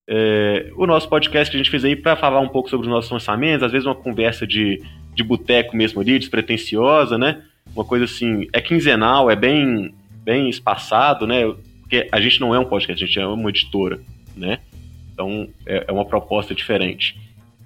[0.05, 2.91] É, o nosso podcast que a gente fez aí para falar um pouco sobre os
[2.91, 4.83] nossos lançamentos, às vezes uma conversa de,
[5.15, 7.41] de boteco mesmo ali, despretensiosa, né?
[7.73, 9.95] Uma coisa assim, é quinzenal, é bem,
[10.25, 11.43] bem espaçado, né?
[11.79, 13.97] Porque a gente não é um podcast, a gente é uma editora,
[14.35, 14.59] né?
[15.13, 17.17] Então é, é uma proposta diferente.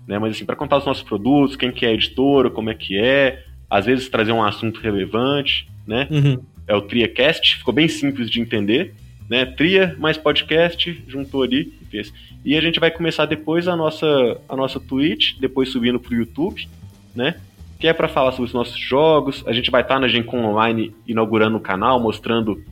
[0.08, 0.20] Né?
[0.20, 3.44] Mas assim, para contar os nossos produtos, quem que é editora, como é que é,
[3.68, 6.08] às vezes trazer um assunto relevante, né?
[6.10, 6.40] Uhum.
[6.68, 8.94] É o TriaCast, ficou bem simples de entender,
[9.30, 9.46] né?
[9.46, 12.14] Tria mais podcast, juntou ali e fez.
[12.44, 16.68] E a gente vai começar depois a nossa, a nossa Twitch, depois subindo pro YouTube,
[17.16, 17.36] né?
[17.80, 19.44] Que é para falar sobre os nossos jogos.
[19.46, 22.64] A gente vai estar tá na Gencom Online inaugurando o canal, mostrando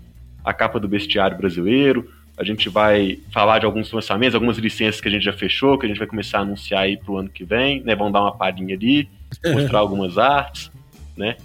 [0.43, 5.07] a capa do bestiário brasileiro, a gente vai falar de alguns lançamentos, algumas licenças que
[5.07, 7.43] a gente já fechou, que a gente vai começar a anunciar aí pro ano que
[7.43, 7.95] vem, né?
[7.95, 9.07] Vão dar uma palhinha ali,
[9.45, 10.71] mostrar algumas artes,
[11.15, 11.37] né?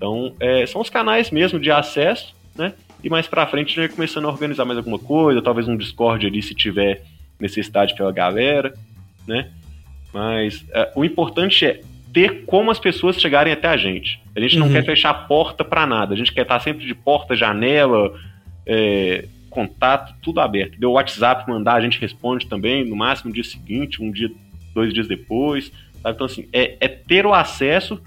[0.00, 2.72] Então, é, são os canais mesmo de acesso, né?
[3.04, 5.76] E mais pra frente a gente vai começando a organizar mais alguma coisa, talvez um
[5.76, 7.02] Discord ali se tiver
[7.38, 8.72] necessidade pela galera,
[9.28, 9.50] né?
[10.10, 11.82] Mas é, o importante é
[12.14, 14.18] ter como as pessoas chegarem até a gente.
[14.34, 14.72] A gente não Uhum.
[14.72, 18.18] quer fechar a porta para nada, a gente quer estar sempre de porta, janela,
[18.66, 20.78] é, contato, tudo aberto.
[20.80, 24.30] Deu o WhatsApp mandar, a gente responde também, no máximo no dia seguinte, um dia,
[24.72, 25.70] dois dias depois.
[26.02, 26.14] Sabe?
[26.14, 28.00] Então, assim, é, é ter o acesso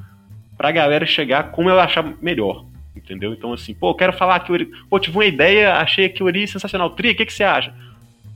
[0.64, 2.64] pra galera chegar como ela achar melhor.
[2.96, 3.34] Entendeu?
[3.34, 4.72] Então, assim, pô, eu quero falar que o Ori...
[4.90, 6.92] Pô, tive uma ideia, achei que o Ori sensacional.
[6.92, 7.74] Tri, o que, que você acha?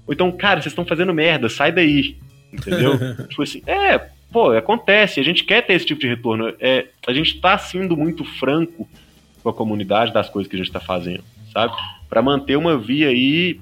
[0.06, 2.18] Ou então, cara, vocês estão fazendo merda, sai daí.
[2.52, 2.98] Entendeu?
[3.30, 3.98] tipo assim, é,
[4.30, 6.54] pô, acontece, a gente quer ter esse tipo de retorno.
[6.60, 8.86] É, a gente tá sendo muito franco
[9.42, 11.74] com a comunidade das coisas que a gente tá fazendo, sabe?
[12.10, 13.58] Para manter uma via aí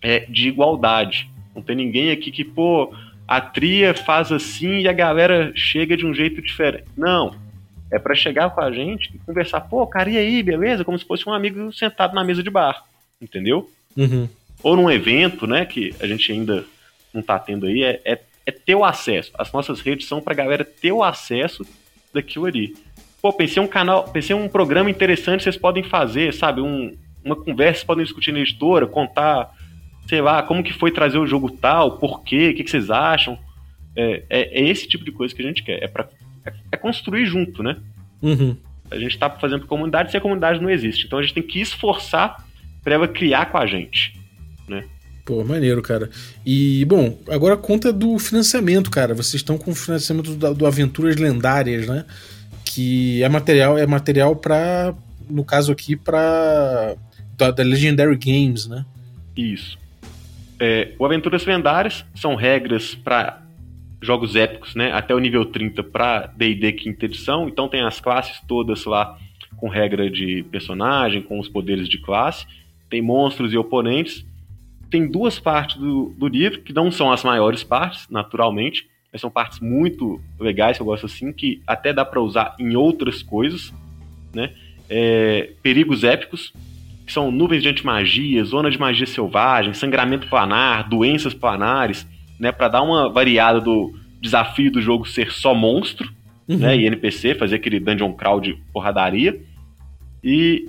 [0.00, 1.28] é, de igualdade.
[1.54, 2.90] Não tem ninguém aqui que, pô,
[3.26, 6.84] a tria faz assim e a galera chega de um jeito diferente.
[6.96, 7.46] Não.
[7.90, 10.84] É para chegar com a gente e conversar, pô, cara, e aí, beleza?
[10.84, 12.84] Como se fosse um amigo sentado na mesa de bar.
[13.20, 13.70] Entendeu?
[13.96, 14.28] Uhum.
[14.62, 16.64] Ou num evento, né, que a gente ainda
[17.12, 19.32] não tá tendo aí, é, é, é ter o acesso.
[19.38, 21.64] As nossas redes são pra galera ter o acesso
[22.12, 22.74] daquilo ali.
[23.20, 26.60] Pô, pensei um canal, pensei um programa interessante, vocês podem fazer, sabe?
[26.60, 29.52] Um, uma conversa, vocês podem discutir na editora, contar,
[30.08, 32.90] sei lá, como que foi trazer o jogo tal, por quê, o que, que vocês
[32.90, 33.38] acham.
[33.96, 35.82] É, é, é esse tipo de coisa que a gente quer.
[35.82, 36.08] É, pra,
[36.44, 37.76] é, é construir junto, né?
[38.22, 38.56] Uhum.
[38.90, 41.06] A gente tá fazendo pra comunidade se a comunidade não existe.
[41.06, 42.44] Então a gente tem que esforçar
[42.82, 44.18] pra ela criar com a gente.
[45.28, 46.08] Pô, maneiro, cara.
[46.44, 49.12] E, bom, agora conta do financiamento, cara.
[49.12, 52.06] Vocês estão com o financiamento do, do Aventuras Lendárias, né?
[52.64, 54.94] Que é material, é material pra.
[55.28, 56.94] No caso aqui, pra.
[57.36, 58.86] Da, da Legendary Games, né?
[59.36, 59.78] Isso.
[60.58, 63.42] É, o Aventuras Lendárias são regras para
[64.00, 64.92] jogos épicos, né?
[64.92, 67.48] Até o nível 30 para D&D quinta edição.
[67.48, 69.18] Então tem as classes todas lá
[69.56, 72.46] com regra de personagem, com os poderes de classe.
[72.88, 74.24] Tem monstros e oponentes.
[74.90, 79.30] Tem duas partes do, do livro, que não são as maiores partes, naturalmente, mas são
[79.30, 83.72] partes muito legais, que eu gosto assim, que até dá para usar em outras coisas,
[84.34, 84.52] né?
[84.88, 86.54] É, perigos épicos,
[87.04, 92.06] que são nuvens de antimagia, zona de magia selvagem, sangramento planar, doenças planares,
[92.38, 96.12] né, para dar uma variada do desafio do jogo ser só monstro,
[96.48, 96.56] Uhum.
[96.56, 99.38] né, e NPC, fazer aquele dungeon crawl de porradaria.
[100.24, 100.66] E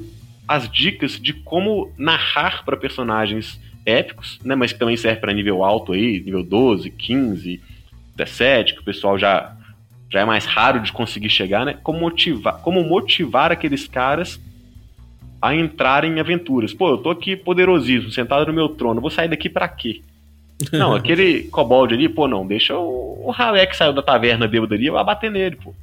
[0.47, 5.63] as dicas de como narrar para personagens épicos, né, mas que também serve para nível
[5.63, 7.61] alto aí, nível 12, 15,
[8.15, 9.55] 17, que o pessoal já
[10.11, 11.77] já é mais raro de conseguir chegar, né?
[11.83, 14.41] Como motivar, como motivar aqueles caras
[15.39, 16.73] a entrarem em aventuras.
[16.73, 20.01] Pô, eu tô aqui poderosíssimo, sentado no meu trono, vou sair daqui pra quê?
[20.73, 24.73] Não, aquele kobold ali, pô, não, deixa o, o ralé que saiu da taverna bêbado
[24.73, 25.73] ali, vai bater nele, pô.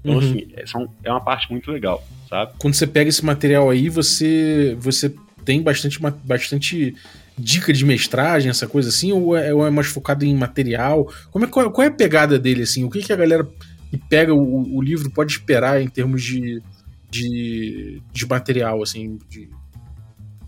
[0.00, 0.18] Então, Uhum.
[0.20, 2.52] assim, é, são- é uma parte muito legal, sabe?
[2.58, 6.94] Quando você pega esse material aí, você, você tem bastante, bastante
[7.38, 11.10] dica de mestragem, essa coisa assim, ou é, ou é mais focado em material?
[11.30, 12.84] Como é, qual, qual é a pegada dele, assim?
[12.84, 13.46] O que, que a galera
[13.90, 16.62] que pega o, o livro pode esperar em termos de,
[17.10, 19.48] de, de material, assim, de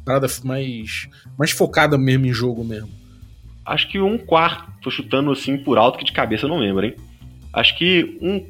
[0.04, 1.08] parada mais,
[1.38, 2.90] mais focada mesmo em jogo mesmo?
[3.66, 6.86] Acho que um quarto, tô chutando assim por alto que de cabeça eu não lembro,
[6.86, 6.94] hein?
[7.52, 8.46] Acho que um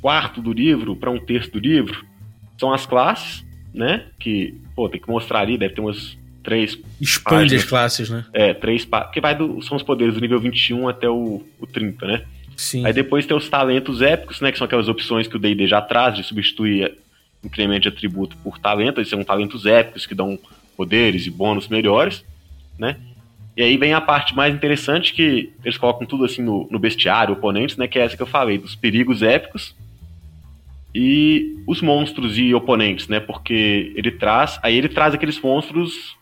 [0.00, 2.04] quarto do livro para um terço do livro
[2.58, 4.06] são as classes, né?
[4.18, 6.78] Que, pô, tem que mostrar ali, deve ter umas três.
[7.00, 7.62] Expande Páginas.
[7.62, 8.24] as classes, né?
[8.32, 8.84] É, três.
[8.84, 12.24] Porque vai do, são os poderes do nível 21 até o, o 30, né?
[12.56, 12.84] Sim.
[12.84, 14.52] Aí depois tem os talentos épicos, né?
[14.52, 16.96] Que são aquelas opções que o DD já traz de substituir
[17.42, 18.98] incremento de atributo por talento.
[18.98, 20.38] Eles são talentos épicos que dão
[20.76, 22.24] poderes e bônus melhores,
[22.78, 22.96] né?
[23.56, 27.34] E aí vem a parte mais interessante que eles colocam tudo assim no, no bestiário,
[27.34, 27.86] oponentes, né?
[27.86, 29.74] Que é essa que eu falei, dos perigos épicos
[30.94, 33.20] e os monstros e oponentes, né?
[33.20, 34.58] Porque ele traz.
[34.62, 36.16] Aí ele traz aqueles monstros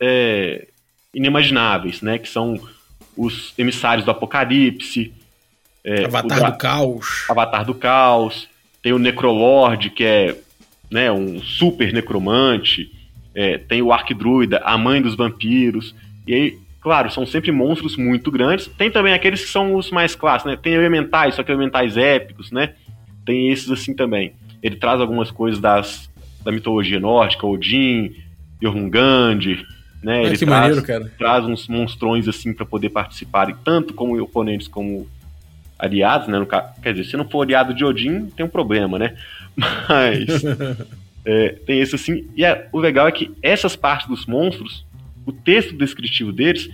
[0.00, 0.68] é,
[1.12, 2.18] inimagináveis, né?
[2.18, 2.60] Que são
[3.16, 5.12] os emissários do apocalipse.
[5.84, 7.26] é, o Avatar do Caos.
[7.28, 8.48] Avatar do Caos,
[8.82, 10.36] tem o Necrolord, que é
[10.90, 12.90] né, um super necromante,
[13.34, 15.94] é, tem o Arquidruida, a mãe dos vampiros,
[16.28, 18.66] e aí, claro, são sempre monstros muito grandes.
[18.66, 20.58] Tem também aqueles que são os mais clássicos, né?
[20.60, 22.74] Tem elementais, só que elementais épicos, né?
[23.24, 24.32] Tem esses assim também.
[24.62, 26.10] Ele traz algumas coisas das,
[26.44, 28.14] da mitologia nórdica, Odin,
[28.60, 29.64] Jormungand,
[30.02, 30.20] né?
[30.20, 31.12] Ah, Ele que traz, maneiro, cara.
[31.18, 35.08] traz uns monstrões assim para poder participarem, tanto como oponentes como
[35.78, 36.44] aliados, né?
[36.82, 39.16] quer dizer, se não for aliado de Odin, tem um problema, né?
[39.56, 40.44] Mas
[41.24, 42.28] é, tem esse assim.
[42.36, 44.84] E é- o legal é que essas partes dos monstros,
[45.28, 46.70] o texto descritivo deles,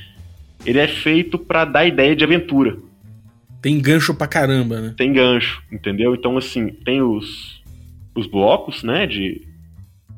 [0.65, 2.77] ele é feito para dar ideia de aventura.
[3.61, 4.95] Tem gancho pra caramba, né?
[4.97, 6.15] Tem gancho, entendeu?
[6.15, 7.61] Então, assim, tem os,
[8.15, 9.43] os blocos, né, de,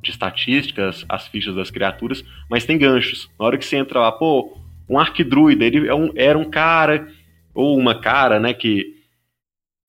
[0.02, 3.30] de estatísticas, as fichas das criaturas, mas tem ganchos.
[3.38, 7.08] Na hora que você entra lá, pô, um arquidruida, ele é um- era um cara,
[7.54, 8.94] ou uma cara, né, que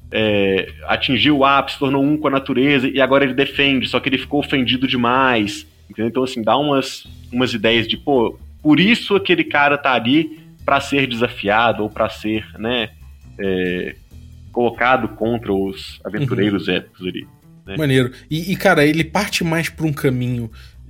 [0.10, 4.08] é, atingiu o ápice, tornou um com a natureza, e agora ele defende, só que
[4.08, 5.68] ele ficou ofendido demais.
[5.90, 6.10] Entendeu?
[6.10, 10.82] Então, assim, dá umas, umas ideias de, pô, por isso aquele cara tá ali para
[10.82, 12.90] ser desafiado, ou para ser, né,
[13.40, 13.96] é,
[14.52, 17.28] colocado contra os aventureiros épicos ali.
[17.68, 17.78] É.
[17.78, 18.12] Maneiro.
[18.30, 20.50] E, e, cara, ele parte mais pra um caminho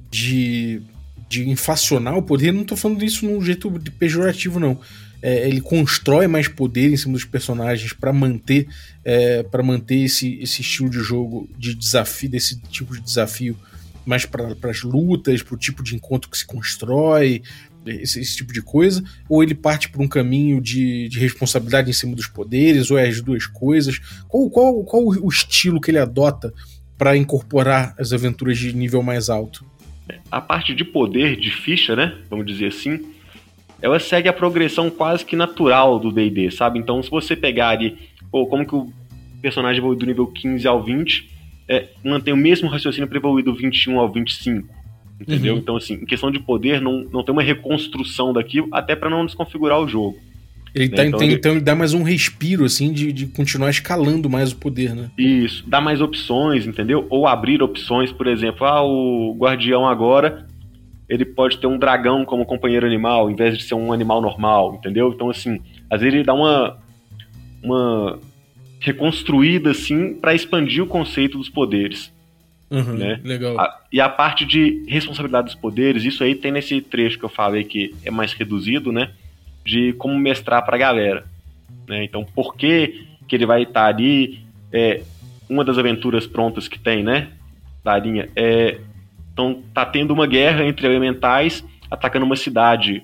[0.10, 0.82] de,
[1.28, 2.52] de inflacionar o poder.
[2.52, 4.80] Não tô falando isso num jeito de pejorativo, não.
[5.21, 8.67] É, ele constrói mais poder em cima dos personagens pra manter
[9.04, 13.58] é, para manter esse, esse estilo de jogo de desafio, desse tipo de desafio
[14.08, 17.41] mais para as lutas, pro tipo de encontro que se constrói,
[17.86, 21.93] esse, esse tipo de coisa, ou ele parte por um caminho de, de responsabilidade em
[21.93, 24.00] cima dos poderes, ou é as duas coisas?
[24.28, 26.54] Qual, qual, qual o estilo que ele adota
[26.98, 29.65] para incorporar as aventuras de nível mais alto?
[30.32, 32.17] A parte de poder, de ficha, né?
[32.30, 33.12] Vamos dizer assim,
[33.82, 36.80] ela segue a progressão quase que natural do DD, sabe?
[36.80, 37.98] Então, se você pegar ali,
[38.32, 38.91] pô, como que o
[39.41, 41.37] personagem evolui do nível 15 ao 20,
[41.67, 44.67] é, mantém o mesmo raciocínio para evoluir do 21 ao 25.
[45.19, 45.53] Entendeu?
[45.56, 45.60] Uhum.
[45.60, 49.25] Então, assim, em questão de poder, não, não tem uma reconstrução daquilo, até para não
[49.25, 50.17] desconfigurar o jogo.
[50.75, 53.25] Ele Né, tá, então tem- ele- então ele dá mais um respiro, assim, de, de
[53.25, 55.10] continuar escalando mais o poder, né?
[55.17, 57.08] Isso, dá mais opções, entendeu?
[57.10, 60.45] Ou abrir opções, por exemplo, ah, o guardião agora
[61.10, 64.75] ele pode ter um dragão como companheiro animal, em vez de ser um animal normal,
[64.75, 65.12] entendeu?
[65.15, 66.77] Então, assim, às vezes ele dá uma,
[67.63, 68.19] uma
[68.79, 72.11] reconstruída, assim, para expandir o conceito dos poderes.
[72.69, 73.19] Uhum, Né?
[73.23, 73.57] Legal.
[73.59, 77.29] A- e a parte de responsabilidade dos poderes, isso aí tem nesse trecho que eu
[77.29, 79.11] falei que é mais reduzido, né?
[79.65, 81.25] De como mestrar pra galera.
[81.87, 82.03] Né?
[82.03, 84.39] Então, por que, que ele vai estar ali?
[84.71, 85.01] É,
[85.49, 87.29] uma das aventuras prontas que tem, né?
[87.83, 88.79] Da linha, é.
[89.31, 93.01] Então, tá tendo uma guerra entre elementais atacando uma cidade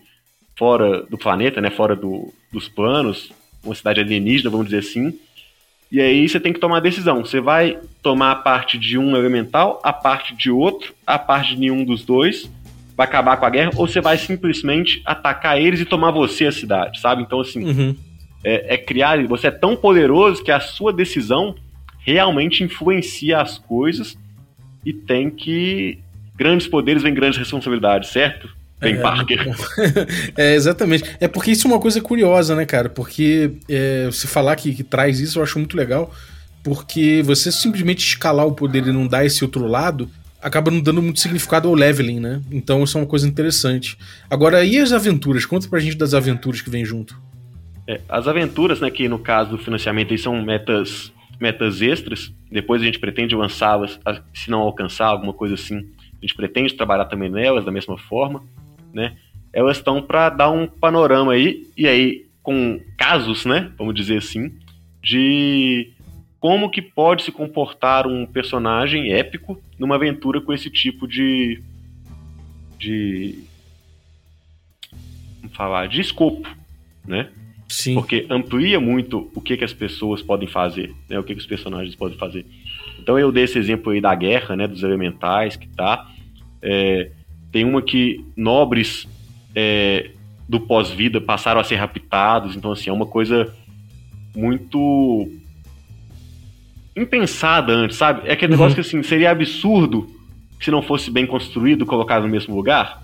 [0.57, 1.69] fora do planeta, né?
[1.69, 3.31] Fora do, dos planos,
[3.63, 5.17] uma cidade alienígena, vamos dizer assim.
[5.93, 7.23] E aí você tem que tomar a decisão.
[7.23, 11.59] Você vai tomar a parte de um elemental, a parte de outro, a parte de
[11.59, 12.49] nenhum dos dois,
[12.97, 16.51] vai acabar com a guerra, ou você vai simplesmente atacar eles e tomar você a
[16.51, 17.21] cidade, sabe?
[17.21, 17.95] Então, assim, Uhum.
[18.43, 19.23] é, é criar.
[19.27, 21.53] Você é tão poderoso que a sua decisão
[21.99, 24.17] realmente influencia as coisas
[24.83, 25.99] e tem que.
[26.35, 28.49] Grandes poderes vêm grandes responsabilidades, certo?
[28.83, 29.55] Bem, É, Parker.
[30.37, 31.03] É, exatamente.
[31.19, 32.89] É porque isso é uma coisa curiosa, né, cara?
[32.89, 36.13] Porque é, se falar que, que traz isso, eu acho muito legal.
[36.63, 40.09] Porque você simplesmente escalar o poder e não dar esse outro lado,
[40.41, 42.41] acaba não dando muito significado ao leveling, né?
[42.51, 43.97] Então isso é uma coisa interessante.
[44.29, 45.45] Agora, e as aventuras?
[45.45, 47.19] Conta pra gente das aventuras que vem junto.
[47.87, 52.81] É, as aventuras, né, que no caso do financiamento aí são metas, metas extras, depois
[52.81, 53.99] a gente pretende lançá-las,
[54.33, 58.43] se não alcançar alguma coisa assim, a gente pretende trabalhar também nelas da mesma forma,
[58.93, 59.17] né?
[59.51, 64.51] Elas estão para dar um panorama aí, e aí com casos, né, vamos dizer assim,
[65.01, 65.93] de
[66.39, 71.63] como que pode se comportar um personagem épico numa aventura com esse tipo de
[72.77, 73.45] de
[75.41, 76.49] vamos falar de escopo,
[77.07, 77.29] né?
[77.69, 77.95] Sim.
[77.95, 81.17] Porque amplia muito o que, que as pessoas podem fazer, né?
[81.17, 82.45] O que, que os personagens podem fazer.
[82.99, 86.11] Então eu dei esse exemplo aí da guerra, né, dos elementais que tá.
[86.61, 87.09] É,
[87.53, 89.07] tem uma que nobres
[89.55, 90.09] é,
[90.49, 93.53] do pós-vida passaram a ser raptados, então assim, é uma coisa
[94.35, 95.29] muito
[96.95, 98.27] impensada antes, sabe?
[98.27, 98.59] É aquele uhum.
[98.59, 100.09] negócio que assim, seria absurdo
[100.59, 103.03] se não fosse bem construído, colocado no mesmo lugar.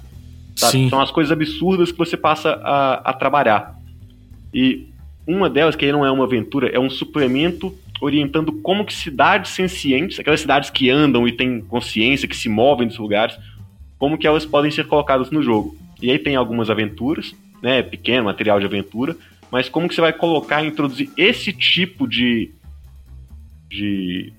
[0.89, 3.77] São as coisas absurdas que você passa a, a trabalhar.
[4.53, 4.87] E
[5.27, 9.51] uma delas, que aí não é uma aventura, é um suplemento orientando como que cidades
[9.51, 13.37] sencientes, aquelas cidades que andam e têm consciência, que se movem dos lugares,
[13.99, 15.77] como que elas podem ser colocadas no jogo.
[16.01, 19.15] E aí tem algumas aventuras, né, pequeno material de aventura,
[19.51, 22.51] mas como que você vai colocar, introduzir esse tipo de
[23.69, 24.33] de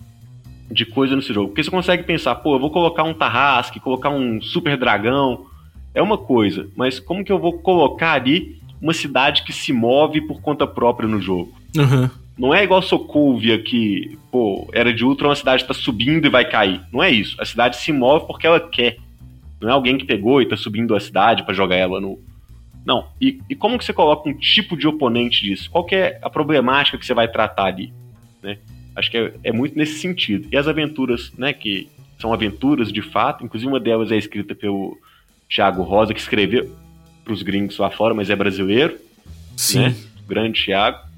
[0.71, 1.49] de coisa nesse jogo.
[1.49, 5.47] Porque você consegue pensar, pô, eu vou colocar um Tarrasque, colocar um Super Dragão,
[5.93, 10.21] é uma coisa, mas como que eu vou colocar ali uma cidade que se move
[10.23, 11.53] por conta própria no jogo?
[11.77, 12.09] Uhum.
[12.39, 16.49] Não é igual Sokovia, que, pô, era de Ultra, uma cidade está subindo e vai
[16.49, 16.81] cair.
[16.91, 17.37] Não é isso.
[17.39, 18.97] A cidade se move porque ela quer.
[19.61, 22.19] Não é alguém que pegou e está subindo a cidade para jogar ela no.
[22.85, 23.09] Não.
[23.21, 25.71] E, e como que você coloca um tipo de oponente disso?
[25.71, 27.93] Qual que é a problemática que você vai tratar ali?
[28.43, 28.59] Né?
[28.97, 30.49] Acho que é, é muito nesse sentido.
[30.51, 31.89] E as aventuras, né, que
[32.19, 34.99] são aventuras de fato, inclusive uma delas é escrita pelo
[35.49, 36.75] Thiago Rosa, que escreveu
[37.25, 38.99] para os gringos lá fora, mas é brasileiro.
[39.57, 39.81] Sim.
[39.81, 39.97] Né?
[40.27, 41.11] Grande Thiago.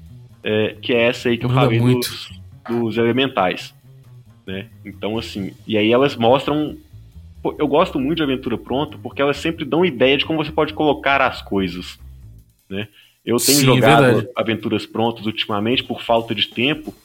[0.43, 2.29] É, que é essa aí que Manda eu falei dos,
[2.67, 3.73] dos, elementais.
[4.45, 4.67] Né?
[4.83, 6.75] Então, assim, e aí elas mostram.
[7.43, 10.51] Pô, eu gosto muito de aventura pronta porque elas sempre dão ideia de como você
[10.51, 11.99] pode colocar as coisas.
[12.69, 12.87] Né?
[13.25, 16.95] Eu tenho Sim, jogado é aventuras prontas ultimamente por falta de tempo,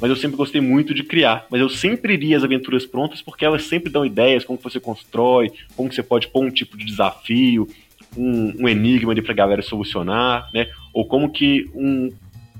[0.00, 1.44] mas eu sempre gostei muito de criar.
[1.50, 5.50] Mas eu sempre iria às aventuras prontas porque elas sempre dão ideias como você constrói,
[5.76, 7.68] como você pode pôr um tipo de desafio,
[8.16, 10.68] um, um enigma ali pra galera solucionar, né?
[10.94, 12.12] Ou como que um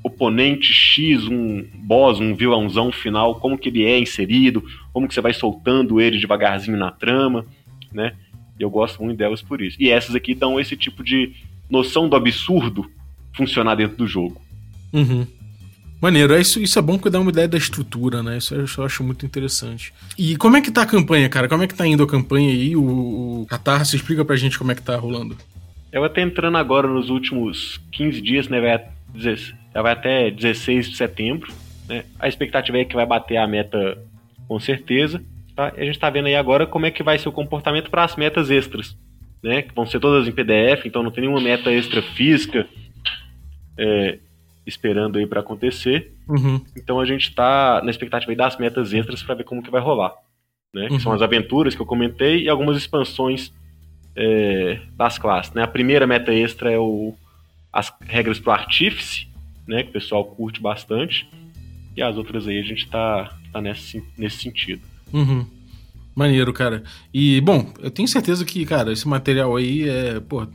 [0.02, 5.20] oponente X, um boss, um vilãozão final, como que ele é inserido, como que você
[5.20, 7.44] vai soltando ele devagarzinho na trama,
[7.92, 8.14] né?
[8.58, 9.76] Eu gosto muito delas por isso.
[9.80, 11.32] E essas aqui dão esse tipo de
[11.68, 12.90] noção do absurdo
[13.32, 14.40] funcionar dentro do jogo.
[14.92, 15.26] Uhum.
[16.00, 18.38] Maneiro, é isso, isso é bom porque dá uma ideia da estrutura, né?
[18.38, 19.92] Isso eu, eu acho muito interessante.
[20.16, 21.46] E como é que tá a campanha, cara?
[21.46, 22.74] Como é que tá indo a campanha aí?
[22.74, 25.36] O, o Catarse, explica pra gente como é que tá rolando.
[25.92, 28.60] Ela tá entrando agora nos últimos 15 dias, né?
[28.60, 28.82] Vai,
[29.74, 31.52] ela vai até 16 de setembro.
[31.88, 32.04] Né?
[32.18, 33.98] A expectativa é que vai bater a meta
[34.48, 35.22] com certeza.
[35.54, 35.72] Tá?
[35.76, 38.04] E a gente tá vendo aí agora como é que vai ser o comportamento para
[38.04, 38.96] as metas extras.
[39.42, 39.62] Né?
[39.62, 42.66] Que vão ser todas em PDF, então não tem nenhuma meta extra física.
[43.78, 44.18] É,
[44.66, 46.12] esperando aí para acontecer.
[46.28, 46.64] Uhum.
[46.76, 50.14] Então a gente está na expectativa das metas extras para ver como que vai rolar.
[50.72, 50.88] Né?
[50.88, 51.16] Que são uhum.
[51.16, 53.52] as aventuras que eu comentei e algumas expansões
[54.14, 55.52] é, das classes.
[55.52, 55.62] Né?
[55.62, 57.14] A primeira meta extra é o,
[57.72, 59.28] as regras para o artífice,
[59.66, 59.82] né?
[59.82, 61.28] que o pessoal curte bastante.
[61.96, 64.82] E as outras aí a gente está tá nesse, nesse sentido.
[65.12, 65.46] Uhum.
[66.14, 66.82] Maneiro, cara.
[67.12, 70.46] E, bom, eu tenho certeza que, cara, esse material aí é, pô,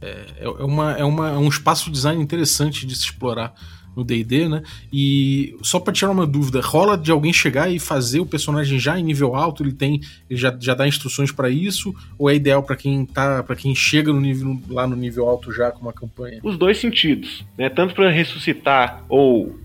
[0.00, 3.54] é, é, uma, é, uma, é um espaço de design interessante de se explorar
[3.96, 4.62] no D&D, né?
[4.92, 8.98] E só para tirar uma dúvida, rola de alguém chegar e fazer o personagem já
[8.98, 12.62] em nível alto, ele tem, ele já, já dá instruções para isso, ou é ideal
[12.62, 15.92] para quem tá, para quem chega no nível lá no nível alto já com uma
[15.92, 16.40] campanha?
[16.42, 17.68] Os dois sentidos, né?
[17.68, 19.58] Tanto para ressuscitar ou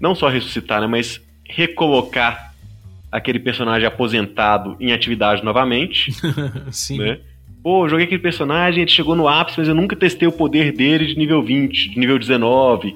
[0.00, 2.54] não só ressuscitar, né, mas recolocar
[3.10, 6.12] aquele personagem aposentado em atividade novamente,
[6.72, 6.98] Sim.
[6.98, 7.20] né?
[7.64, 11.06] pô, joguei aquele personagem, ele chegou no ápice, mas eu nunca testei o poder dele
[11.06, 12.94] de nível 20, de nível 19.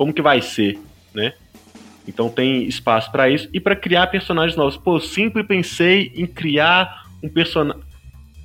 [0.00, 0.78] Como que vai ser,
[1.12, 1.34] né?
[2.08, 4.78] Então tem espaço para isso e para criar personagens novos.
[4.78, 7.82] Pô, eu sempre pensei em criar um personagem.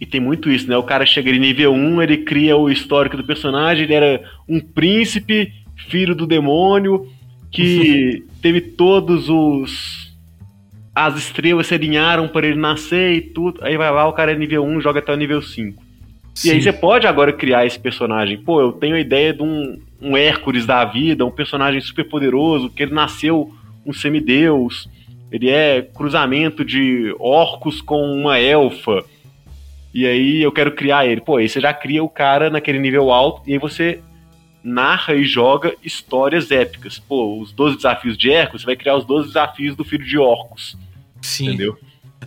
[0.02, 0.76] E tem muito isso, né?
[0.76, 4.60] O cara chega em nível 1, ele cria o histórico do personagem, ele era um
[4.60, 5.54] príncipe,
[5.88, 7.10] filho do demônio,
[7.50, 10.14] que teve todos os
[10.94, 13.64] as estrelas se alinharam para ele nascer e tudo.
[13.64, 15.82] Aí vai lá, o cara é nível 1, joga até o nível 5.
[16.34, 16.50] Sim.
[16.50, 18.38] E aí você pode agora criar esse personagem.
[18.40, 22.70] Pô, eu tenho a ideia de um, um Hércules da vida, um personagem super poderoso,
[22.70, 23.54] que ele nasceu
[23.86, 24.90] um semideus.
[25.32, 29.04] Ele é cruzamento de orcos com uma elfa.
[29.94, 31.22] E aí eu quero criar ele.
[31.22, 34.02] Pô, aí você já cria o cara naquele nível alto e aí você
[34.64, 37.00] narra e joga histórias épicas.
[37.00, 40.18] Pô, os 12 desafios de Hércules, você vai criar os 12 desafios do filho de
[40.18, 40.78] Orcus.
[41.22, 41.48] Sim.
[41.48, 41.78] Entendeu?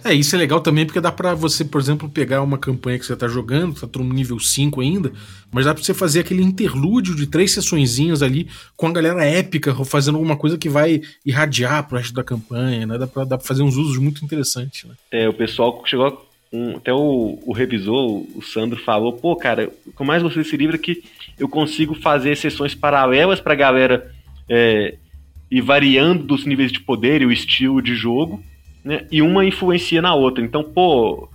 [0.04, 3.06] É, isso é legal também porque dá para você, por exemplo, pegar uma campanha que
[3.06, 5.12] você tá jogando, tá no nível 5 ainda,
[5.50, 9.74] mas dá pra você fazer aquele interlúdio de três sessõezinhas ali com a galera épica,
[9.84, 12.98] fazendo alguma coisa que vai irradiar pro resto da campanha, né?
[12.98, 14.94] Dá pra, dá pra fazer uns usos muito interessantes, né?
[15.10, 20.00] É, o pessoal chegou um, até o, o, revisor, o Sandro, falou: pô, cara, que
[20.00, 21.02] eu mais desse livro é que
[21.38, 24.14] eu consigo fazer sessões paralelas pra galera
[24.48, 24.96] é,
[25.50, 28.42] ir variando dos níveis de poder e o estilo de jogo,
[28.84, 29.06] né?
[29.10, 30.42] E uma influencia na outra.
[30.44, 31.28] Então, pô,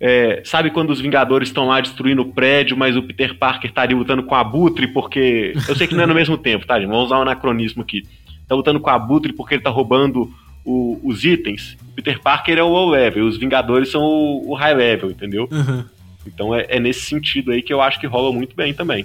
[0.00, 3.96] é, sabe quando os Vingadores estão lá destruindo o prédio, mas o Peter Parker estaria
[3.96, 5.52] lutando com a Abutre porque.
[5.68, 6.88] Eu sei que não é no mesmo tempo, tá, gente?
[6.88, 8.02] Vamos usar um anacronismo aqui.
[8.46, 10.30] Tá lutando com a Abutre porque ele tá roubando
[10.64, 11.76] o- os itens.
[11.90, 15.48] O Peter Parker é o low level, os Vingadores são o, o high level, entendeu?
[15.50, 15.84] Uhum.
[16.26, 19.04] Então é, é nesse sentido aí que eu acho que rola muito bem também.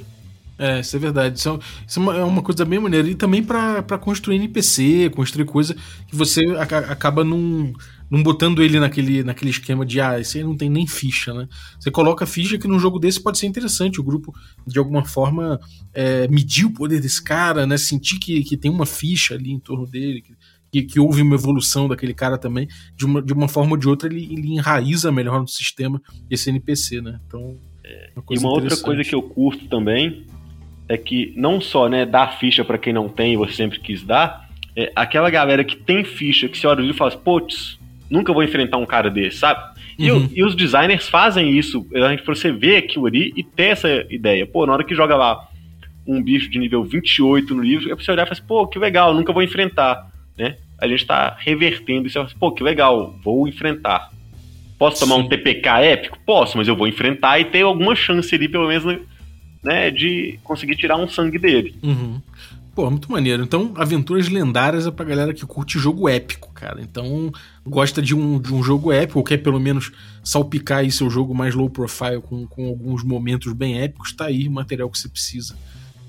[0.58, 1.39] É, isso é verdade.
[1.39, 3.08] Isso é, isso é uma, é uma coisa bem maneira.
[3.10, 5.76] E também pra construir NPC, construir coisa
[6.08, 7.74] que você aca- acaba não,
[8.10, 11.47] não botando ele naquele, naquele esquema de, ah, esse aí não tem nem ficha, né?
[11.80, 13.99] Você coloca ficha que num jogo desse pode ser interessante.
[13.99, 14.32] O grupo,
[14.66, 15.60] de alguma forma,
[15.93, 17.76] é, medir o poder desse cara, né?
[17.78, 20.36] Sentir que, que tem uma ficha ali em torno dele, que,
[20.72, 22.68] que, que houve uma evolução daquele cara também.
[22.95, 25.99] De uma, de uma forma ou de outra, ele, ele enraiza melhor no sistema
[26.30, 27.20] esse NPC, né?
[27.26, 27.58] Então.
[27.86, 30.26] É E uma outra coisa que eu curto também
[30.93, 34.03] é que não só né, dar ficha pra quem não tem e você sempre quis
[34.03, 37.79] dar, é aquela galera que tem ficha que você olha e fala assim, putz,
[38.09, 39.73] nunca vou enfrentar um cara desse, sabe?
[39.97, 40.29] E, o- Uhum.
[40.35, 44.45] e os designers fazem isso, a gente você ver aquilo ali e ter essa ideia.
[44.45, 45.47] Pô, na hora que joga lá
[46.07, 48.67] um bicho de nível 28 no livro, é pra você olhar e falar assim, pô,
[48.67, 50.57] que legal, nunca vou enfrentar, né?
[50.81, 54.09] A gente tá revertendo isso, pô, que legal, vou enfrentar.
[54.77, 55.29] Posso tomar um Sim.
[55.29, 56.17] TPK épico?
[56.25, 58.83] Posso, mas eu vou enfrentar e ter alguma chance ali, pelo menos,
[59.64, 61.76] né, de conseguir tirar um sangue dele.
[61.82, 62.22] Uhum.
[62.76, 63.43] Pô, muito maneiro.
[63.43, 66.82] Então, aventuras lendárias é pra galera que curte jogo épico, cara.
[66.82, 67.32] Então,
[67.64, 69.91] gosta de um, de um jogo épico, ou quer pelo menos
[70.24, 74.47] salpicar aí seu jogo mais low profile com, com alguns momentos bem épicos, tá aí
[74.47, 75.55] o material que você precisa.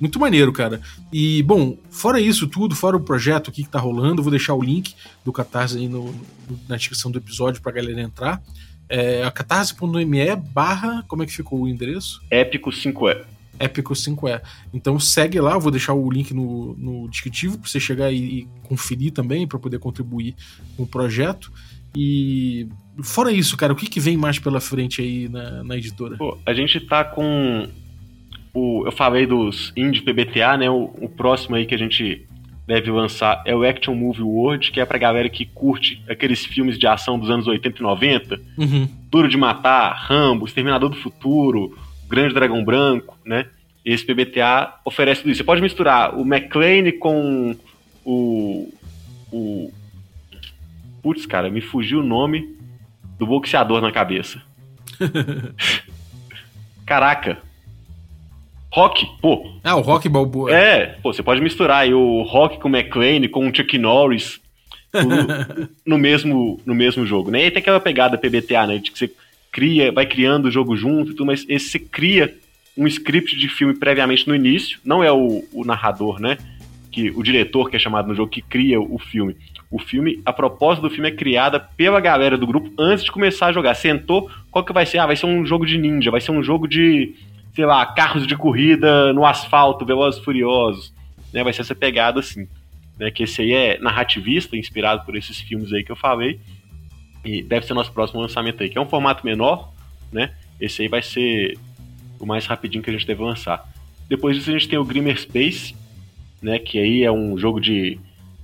[0.00, 0.80] Muito maneiro, cara.
[1.12, 4.62] E, bom, fora isso tudo, fora o projeto aqui que tá rolando, vou deixar o
[4.62, 8.42] link do Catarse aí no, no- na descrição do episódio pra galera entrar.
[8.88, 11.04] É catarse.me barra.
[11.08, 12.20] Como é que ficou o endereço?
[12.30, 13.22] Épico 5 é.
[13.58, 14.40] Épico 5E.
[14.72, 18.16] Então segue lá, eu vou deixar o link no, no descritivo para você chegar e,
[18.16, 20.34] e conferir também, para poder contribuir
[20.76, 21.52] com o projeto.
[21.96, 22.66] E
[23.02, 26.16] fora isso, cara, o que, que vem mais pela frente aí na, na editora?
[26.16, 27.68] Pô, a gente tá com.
[28.52, 30.70] O, eu falei dos indie PBTA, né?
[30.70, 32.26] O, o próximo aí que a gente
[32.66, 36.78] deve lançar é o Action Movie World, que é pra galera que curte aqueles filmes
[36.78, 38.40] de ação dos anos 80 e 90.
[38.56, 38.88] Uhum.
[39.10, 41.76] Duro de Matar, Rambo, Exterminador do Futuro,
[42.08, 43.46] Grande Dragão Branco, né?
[43.84, 45.38] Esse PBTA oferece tudo isso.
[45.38, 47.54] Você pode misturar o McClane com
[48.04, 48.72] o.
[49.32, 49.72] o
[51.02, 52.56] Putz, cara, me fugiu o nome
[53.18, 54.40] do boxeador na cabeça.
[56.86, 57.38] Caraca.
[58.72, 59.52] Rock, pô.
[59.62, 60.52] Ah, o Rock Balboa.
[60.52, 64.40] É, pô, você pode misturar aí o Rock com o McClane, com o Chuck Norris
[64.92, 67.46] o- no, mesmo, no mesmo jogo, né?
[67.46, 68.78] E tem aquela pegada PBTA, né?
[68.78, 69.12] De que você
[69.54, 72.36] cria, vai criando o jogo junto e tudo, mas esse você cria
[72.76, 76.36] um script de filme previamente no início, não é o, o narrador, né?
[76.90, 79.36] Que, o diretor que é chamado no jogo que cria o filme.
[79.70, 83.46] O filme, a proposta do filme é criada pela galera do grupo antes de começar
[83.46, 83.74] a jogar.
[83.74, 84.98] Sentou, qual que vai ser?
[84.98, 87.14] Ah, vai ser um jogo de ninja, vai ser um jogo de,
[87.54, 90.92] sei lá, carros de corrida no asfalto, velozes furiosos,
[91.32, 91.44] né?
[91.44, 92.48] Vai ser essa pegada assim,
[92.98, 93.08] né?
[93.12, 96.40] Que esse aí é narrativista, inspirado por esses filmes aí que eu falei.
[97.24, 99.72] E deve ser nosso próximo lançamento aí, que é um formato menor,
[100.12, 100.32] né?
[100.60, 101.58] Esse aí vai ser
[102.20, 103.66] o mais rapidinho que a gente deve lançar.
[104.08, 105.74] Depois disso a gente tem o Grimmer Space,
[106.42, 106.58] né?
[106.58, 107.98] Que aí é um jogo de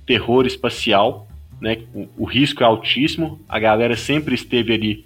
[0.05, 1.27] terror espacial,
[1.61, 1.77] né?
[2.17, 5.05] O, risco é altíssimo, a galera sempre esteve ali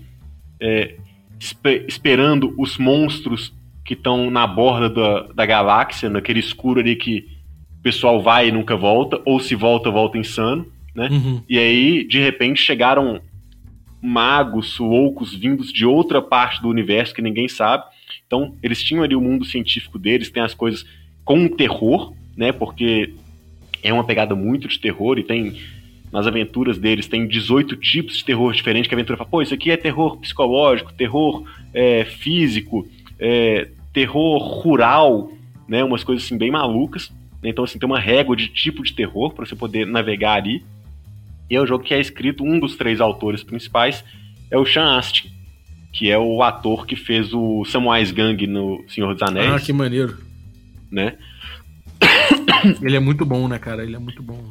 [0.60, 0.96] é,
[1.40, 3.54] espe- esperando os monstros
[3.84, 7.28] que estão na borda da, da galáxia, naquele escuro ali que
[7.80, 10.66] o pessoal vai e nunca volta, ou se volta, volta insano,
[10.96, 11.10] né?
[11.12, 11.44] Uhum.
[11.48, 13.22] E aí, de repente, chegaram
[14.06, 17.84] magos, loucos, vindos de outra parte do universo que ninguém sabe.
[18.28, 20.86] Então, eles tinham ali o mundo científico deles, tem as coisas
[21.24, 22.52] com terror, né?
[22.52, 23.14] Porque
[23.82, 25.76] é uma pegada muito de terror e tem.
[26.12, 29.54] Nas aventuras deles tem 18 tipos de terror diferentes que a aventura fala, pô, isso
[29.54, 31.44] aqui é terror psicológico, terror
[31.74, 32.88] é, físico,
[33.20, 35.32] é, terror rural,
[35.68, 35.84] né?
[35.84, 37.12] Umas coisas assim bem malucas.
[37.44, 40.64] Então, assim, tem uma régua de tipo de terror para você poder navegar ali.
[41.50, 44.04] E é um jogo que é escrito, um dos três autores principais
[44.50, 45.30] é o Sean Astin,
[45.94, 49.72] que é o ator que fez o Samwise Gang no Senhor dos Anéis, Ah, que
[49.74, 50.18] maneiro.
[50.92, 51.16] né?
[52.82, 53.84] Ele é muito bom, né, cara?
[53.84, 54.44] Ele é muito bom.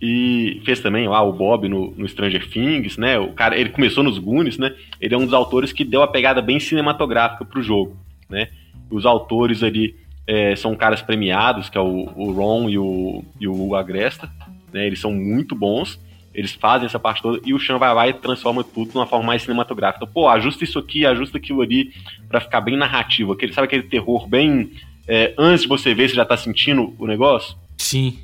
[0.00, 3.18] E fez também lá o Bob no, no Stranger Things, né?
[3.18, 4.74] O cara, ele começou nos Goonies, né?
[5.00, 7.96] Ele é um dos autores que deu a pegada bem cinematográfica pro jogo,
[8.28, 8.48] né?
[8.90, 13.48] Os autores ali é, são caras premiados, que é o, o Ron e o, e
[13.48, 14.30] o Agresta,
[14.76, 14.86] né?
[14.86, 15.98] Eles são muito bons,
[16.34, 19.06] eles fazem essa parte toda, e o Sean vai lá e transforma tudo de uma
[19.06, 20.04] forma mais cinematográfica.
[20.04, 21.92] Então, pô, ajusta isso aqui, ajusta aquilo ali,
[22.28, 23.32] pra ficar bem narrativo.
[23.32, 24.70] Aquele, sabe aquele terror bem...
[25.08, 27.56] é, antes de você ver, você já tá sentindo o negócio?
[27.78, 28.18] Sim.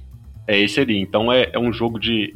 [0.47, 0.99] É esse ali.
[0.99, 2.35] Então é, é um jogo de.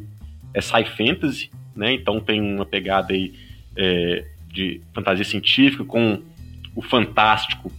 [0.53, 1.93] É sci fantasy, né?
[1.93, 3.33] Então tem uma pegada aí
[3.75, 6.21] é, de fantasia científica com
[6.75, 7.71] o fantástico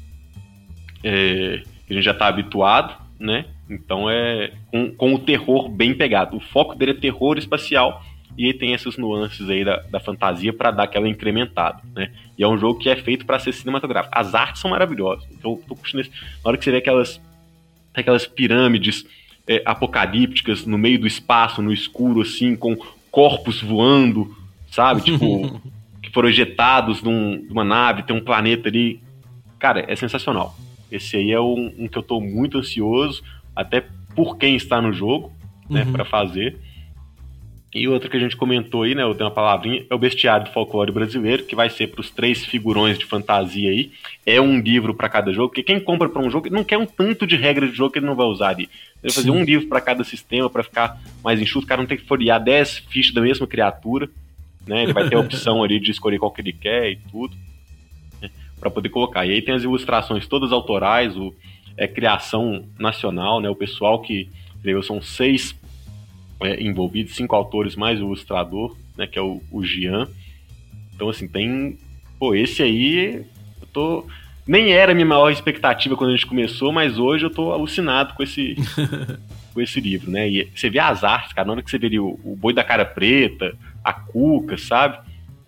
[1.02, 3.46] é, que a gente já está habituado, né?
[3.68, 6.36] Então é com, com, o terror bem pegado.
[6.36, 8.02] O foco dele é terror espacial
[8.36, 12.12] e aí tem essas nuances aí da, da fantasia para dar aquela incrementada, né?
[12.38, 14.16] E é um jogo que é feito para ser cinematográfico.
[14.16, 15.28] As artes são maravilhosas.
[15.32, 16.04] Então, tô curtindo.
[16.04, 16.08] Na
[16.44, 17.20] hora que você vê aquelas,
[17.92, 19.04] aquelas pirâmides
[19.44, 22.76] é, apocalípticas no meio do espaço, no escuro, assim, com
[23.10, 24.32] corpos voando,
[24.70, 25.00] sabe?
[25.00, 25.60] Tipo,
[26.00, 29.02] que foram ejetados de uma nave, tem um planeta ali.
[29.58, 30.54] Cara, é sensacional.
[30.90, 33.22] Esse aí é um, um que eu tô muito ansioso,
[33.54, 33.84] até
[34.14, 35.32] por quem está no jogo,
[35.68, 35.92] né, uhum.
[35.92, 36.56] para fazer.
[37.74, 40.46] E outra que a gente comentou aí, né, eu tenho uma palavrinha, é o Bestiário
[40.46, 43.92] do Folclore Brasileiro, que vai ser para os três figurões de fantasia aí.
[44.24, 46.86] É um livro para cada jogo, porque quem compra para um jogo não quer um
[46.86, 48.64] tanto de regra de jogo que ele não vai usar ali.
[48.64, 51.88] Ele vai fazer um livro para cada sistema para ficar mais enxuto, o cara não
[51.88, 54.08] tem que folhear 10 fichas da mesma criatura,
[54.66, 54.84] né?
[54.84, 57.36] Ele vai ter a opção ali de escolher qual que ele quer e tudo,
[58.58, 59.26] para poder colocar.
[59.26, 61.34] E aí tem as ilustrações todas autorais, o
[61.78, 63.48] é criação nacional, né?
[63.48, 64.28] O pessoal que
[64.60, 65.54] veio são seis
[66.40, 70.08] é, envolvidos, cinco autores mais o ilustrador, né, que é o, o Gian.
[70.94, 71.78] Então, assim, tem.
[72.18, 73.24] Pô, esse aí.
[73.60, 74.06] Eu tô.
[74.46, 78.14] Nem era a minha maior expectativa quando a gente começou, mas hoje eu tô alucinado
[78.14, 78.56] com esse.
[79.54, 80.28] com esse livro, né?
[80.28, 82.64] E você vê as artes, cara, na hora que você vê o, o boi da
[82.64, 84.98] cara preta, a cuca, sabe?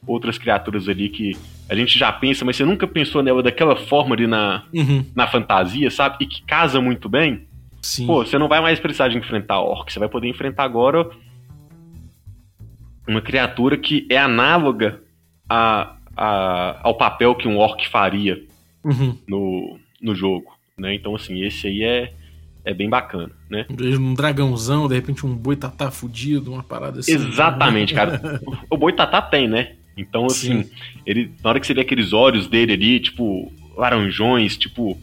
[0.07, 1.37] Outras criaturas ali que
[1.71, 5.07] a gente já pensa, mas você nunca pensou nela daquela forma ali na, uhum.
[5.15, 6.17] na fantasia, sabe?
[6.25, 7.47] E que casa muito bem.
[7.81, 8.09] Sim.
[8.09, 11.09] Pô, você não vai mais precisar de enfrentar orc, você vai poder enfrentar agora
[13.07, 15.01] uma criatura que é análoga
[15.49, 18.43] a, a, ao papel que um orc faria
[18.83, 19.17] uhum.
[19.29, 20.93] no, no jogo, né?
[20.93, 22.13] Então, assim, esse aí é,
[22.65, 23.65] é bem bacana, né?
[23.71, 27.15] Um dragãozão, de repente um boitatá fudido, uma parada assim.
[27.15, 28.21] Exatamente, cara.
[28.69, 29.77] o boitatá tem, né?
[30.01, 30.71] Então, assim, Sim.
[31.05, 34.99] ele, na hora que você vê aqueles olhos dele ali, tipo, laranjões, tipo,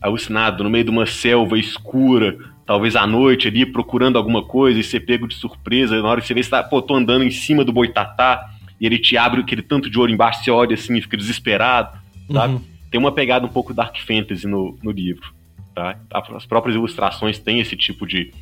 [0.00, 4.84] alucinado no meio de uma selva escura, talvez à noite ali, procurando alguma coisa e
[4.84, 6.00] ser pego de surpresa.
[6.00, 8.86] Na hora que você vê, você tá, pô, tô andando em cima do boitatá e
[8.86, 11.98] ele te abre aquele tanto de ouro embaixo, você olha assim e fica desesperado,
[12.30, 12.54] sabe?
[12.54, 12.64] Uhum.
[12.90, 15.32] Tem uma pegada um pouco Dark Fantasy no, no livro,
[15.74, 15.96] tá?
[16.12, 18.32] As próprias ilustrações têm esse tipo de,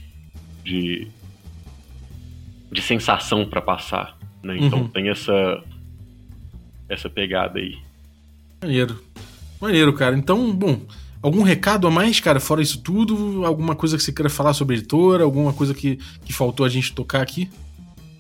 [0.65, 1.07] de,
[2.71, 4.57] de sensação para passar, né?
[4.59, 4.89] Então uhum.
[4.89, 5.63] tem essa,
[6.93, 7.77] essa pegada aí.
[8.61, 9.03] Maneiro.
[9.61, 10.17] Maneiro, cara.
[10.17, 10.81] Então, bom,
[11.23, 13.47] Algum recado a mais, cara, fora isso tudo?
[13.47, 15.23] Alguma coisa que você queira falar sobre a editora?
[15.23, 17.49] Alguma coisa que, que faltou a gente tocar aqui?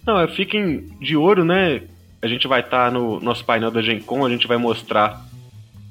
[0.06, 1.82] Não, é, fiquem de olho, né?
[2.22, 5.20] A gente vai estar tá no nosso painel da Gen Con, a gente vai mostrar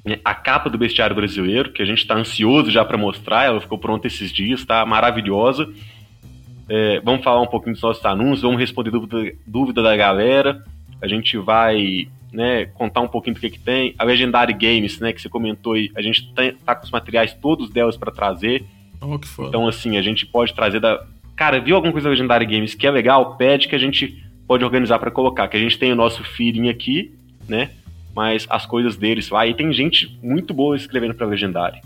[0.06, 3.60] né, a capa do Bestiário Brasileiro, que a gente está ansioso já para mostrar, ela
[3.60, 5.68] ficou pronta esses dias, tá maravilhosa.
[6.70, 10.64] É, vamos falar um pouquinho dos nossos anúncios, vamos responder dúvida, dúvida da galera.
[11.02, 13.94] A gente vai né, contar um pouquinho do que, que tem.
[13.98, 17.34] A Legendary Games, né, que você comentou aí, a gente tá, tá com os materiais
[17.34, 18.64] todos delas para trazer.
[19.02, 19.50] Oh, que foda.
[19.50, 21.06] Então, assim, a gente pode trazer da.
[21.36, 23.36] Cara, viu alguma coisa da Legendary Games que é legal?
[23.36, 25.48] Pede que a gente pode organizar para colocar.
[25.48, 27.14] Que a gente tem o nosso feeling aqui,
[27.50, 27.72] né?
[28.16, 29.46] Mas as coisas deles lá.
[29.48, 31.82] E tem gente muito boa escrevendo pra Legendary.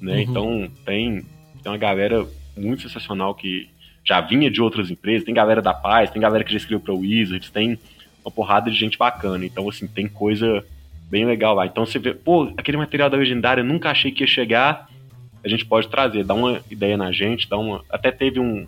[0.00, 0.14] Né?
[0.14, 0.20] Uhum.
[0.20, 1.22] Então, tem,
[1.62, 2.26] tem uma galera
[2.56, 3.68] muito sensacional que
[4.02, 5.24] já vinha de outras empresas.
[5.24, 7.78] Tem galera da Paz, tem galera que já escreveu pra Wizards, tem
[8.24, 9.44] uma porrada de gente bacana.
[9.44, 10.64] Então, assim, tem coisa
[11.10, 11.66] bem legal lá.
[11.66, 14.88] Então você vê, pô, aquele material da Legendária eu nunca achei que ia chegar.
[15.44, 17.84] A gente pode trazer, dá uma ideia na gente, dá uma.
[17.90, 18.66] Até teve um,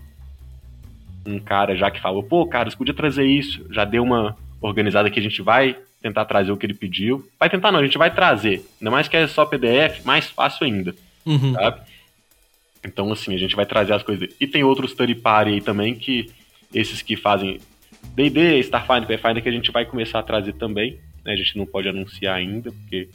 [1.26, 3.66] um cara já que falou, pô, cara, você podia trazer isso.
[3.70, 7.26] Já deu uma organizada que a gente vai tentar trazer o que ele pediu.
[7.38, 8.64] Vai tentar não, a gente vai trazer.
[8.80, 10.94] Ainda mais que é só PDF, mais fácil ainda.
[11.24, 11.54] Uhum.
[11.54, 11.80] Sabe?
[12.84, 14.28] Então, assim, a gente vai trazer as coisas.
[14.38, 16.30] E tem outros third party aí também que
[16.72, 17.58] esses que fazem
[18.14, 20.98] D&D, Starfinder, Pathfinder que a gente vai começar a trazer também.
[21.24, 21.32] Né?
[21.32, 23.08] A gente não pode anunciar ainda, porque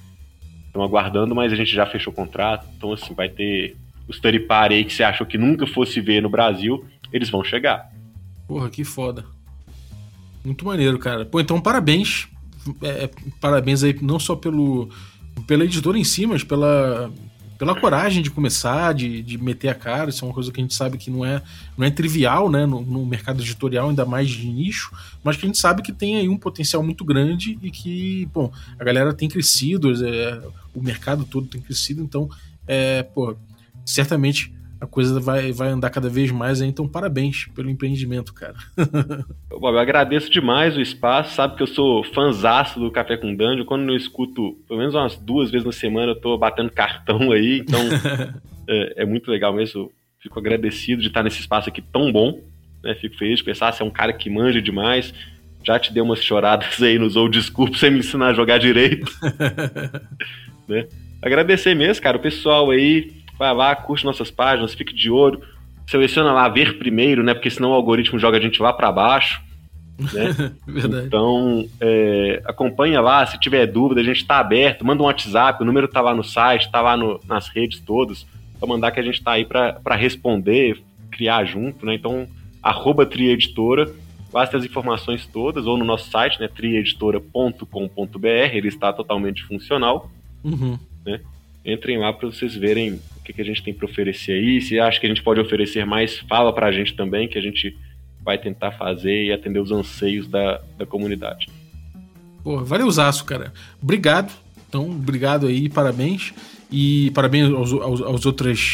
[0.67, 2.67] estão aguardando, mas a gente já fechou o contrato.
[2.77, 3.75] Então, assim, vai ter
[4.07, 7.43] os third party aí que você achou que nunca fosse ver no Brasil, eles vão
[7.43, 7.91] chegar.
[8.47, 9.25] Porra, que foda.
[10.43, 11.25] Muito maneiro, cara.
[11.25, 12.27] Pô, então parabéns.
[12.83, 14.89] É, parabéns aí não só pelo
[15.47, 17.11] pela editora em si, mas pela
[17.61, 20.63] pela coragem de começar, de, de meter a cara, isso é uma coisa que a
[20.63, 21.43] gente sabe que não é,
[21.77, 24.91] não é trivial, né, no, no, mercado editorial, ainda mais de nicho,
[25.23, 28.51] mas que a gente sabe que tem aí um potencial muito grande e que, bom,
[28.79, 30.41] a galera tem crescido, é,
[30.73, 32.27] o mercado todo tem crescido, então,
[32.65, 33.37] é, pô,
[33.85, 34.51] certamente
[34.81, 38.55] a coisa vai, vai andar cada vez mais aí, então parabéns pelo empreendimento, cara.
[39.47, 43.63] Bob, eu agradeço demais o espaço, sabe que eu sou fanzaço do Café com Dungeon,
[43.63, 47.59] quando eu escuto pelo menos umas duas vezes na semana eu tô batendo cartão aí,
[47.59, 47.79] então
[48.67, 52.41] é, é, muito legal mesmo, fico agradecido de estar nesse espaço aqui tão bom,
[52.83, 52.95] né?
[52.95, 55.13] fico feliz de pensar, você é um cara que manja demais,
[55.63, 59.11] Já te dei umas choradas aí nos ou desculpa você me ensinar a jogar direito.
[60.67, 60.87] né?
[61.21, 65.41] Agradecer mesmo, cara, o pessoal aí, vai lá, curte nossas páginas, fique de olho,
[65.87, 67.33] seleciona lá ver primeiro, né?
[67.33, 69.41] Porque senão o algoritmo joga a gente lá para baixo.
[69.99, 70.53] Né?
[71.05, 75.65] então, é, acompanha lá, se tiver dúvida, a gente está aberto, manda um WhatsApp, o
[75.65, 78.25] número está lá no site, está lá no, nas redes todas,
[78.59, 81.93] para mandar que a gente está aí para responder, criar junto, né?
[81.95, 82.27] Então,
[82.63, 83.91] arroba trieditora,
[84.33, 90.09] lá tem as informações todas, ou no nosso site, né, trieditora.com.br, ele está totalmente funcional.
[90.43, 90.77] Uhum.
[91.05, 91.19] Né?
[91.65, 94.59] Entrem lá para vocês verem o que, que a gente tem para oferecer aí.
[94.61, 97.41] Se acha que a gente pode oferecer mais, fala para a gente também, que a
[97.41, 97.77] gente
[98.23, 101.47] vai tentar fazer e atender os anseios da, da comunidade.
[102.43, 103.53] Pô, valeu, Zaço, cara.
[103.81, 104.33] Obrigado.
[104.67, 106.33] Então, obrigado aí, parabéns.
[106.71, 108.25] E parabéns aos, aos, aos,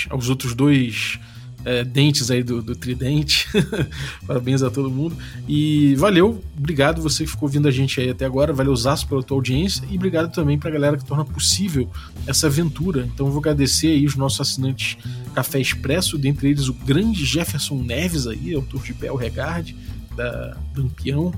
[0.09, 1.19] aos outros dois
[1.68, 3.45] é, dentes aí do, do tridente.
[4.26, 5.18] Parabéns a todo mundo.
[5.45, 8.53] E valeu, obrigado você que ficou ouvindo a gente aí até agora.
[8.53, 9.84] Valeu, Zaço, pela tua audiência.
[9.91, 11.91] E obrigado também pra galera que torna possível
[12.26, 13.05] essa aventura.
[13.13, 14.97] Então vou agradecer aí os nossos assinantes
[15.36, 19.76] Café Expresso, dentre eles o grande Jefferson Neves aí, autor de Bel Regard,
[20.15, 21.34] da Lampião.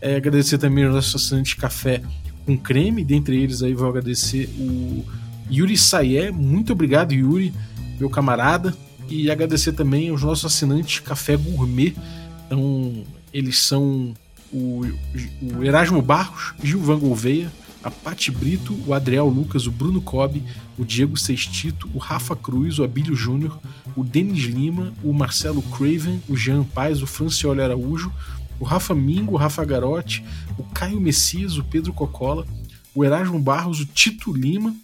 [0.00, 2.02] É, agradecer também os nossos assinantes Café
[2.44, 5.04] com Creme, dentre eles aí vou agradecer o
[5.48, 6.32] Yuri Sayé.
[6.32, 7.54] Muito obrigado, Yuri,
[8.00, 8.74] meu camarada
[9.12, 11.94] e agradecer também aos nossos assinantes Café Gourmet.
[12.46, 14.14] Então, eles são
[14.52, 14.82] o,
[15.42, 17.50] o Erasmo Barros, Gilvan Gouveia,
[17.82, 20.42] a Pati Brito, o Adriel Lucas, o Bruno Cobb,
[20.78, 23.58] o Diego Sextito, o Rafa Cruz, o Abílio Júnior,
[23.96, 28.12] o Denis Lima, o Marcelo Craven, o Jean Paz, o Francioli Araújo,
[28.60, 30.24] o Rafa Mingo, o Rafa Garotti,
[30.56, 32.46] o Caio Messias, o Pedro Cocola,
[32.94, 34.74] o Erasmo Barros, o Tito Lima,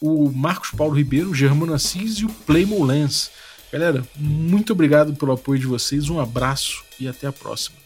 [0.00, 3.30] o Marcos Paulo Ribeiro, o Germano Assis e o Playmo Lance.
[3.72, 7.76] Galera, muito obrigado pelo apoio de vocês, um abraço e até a próxima.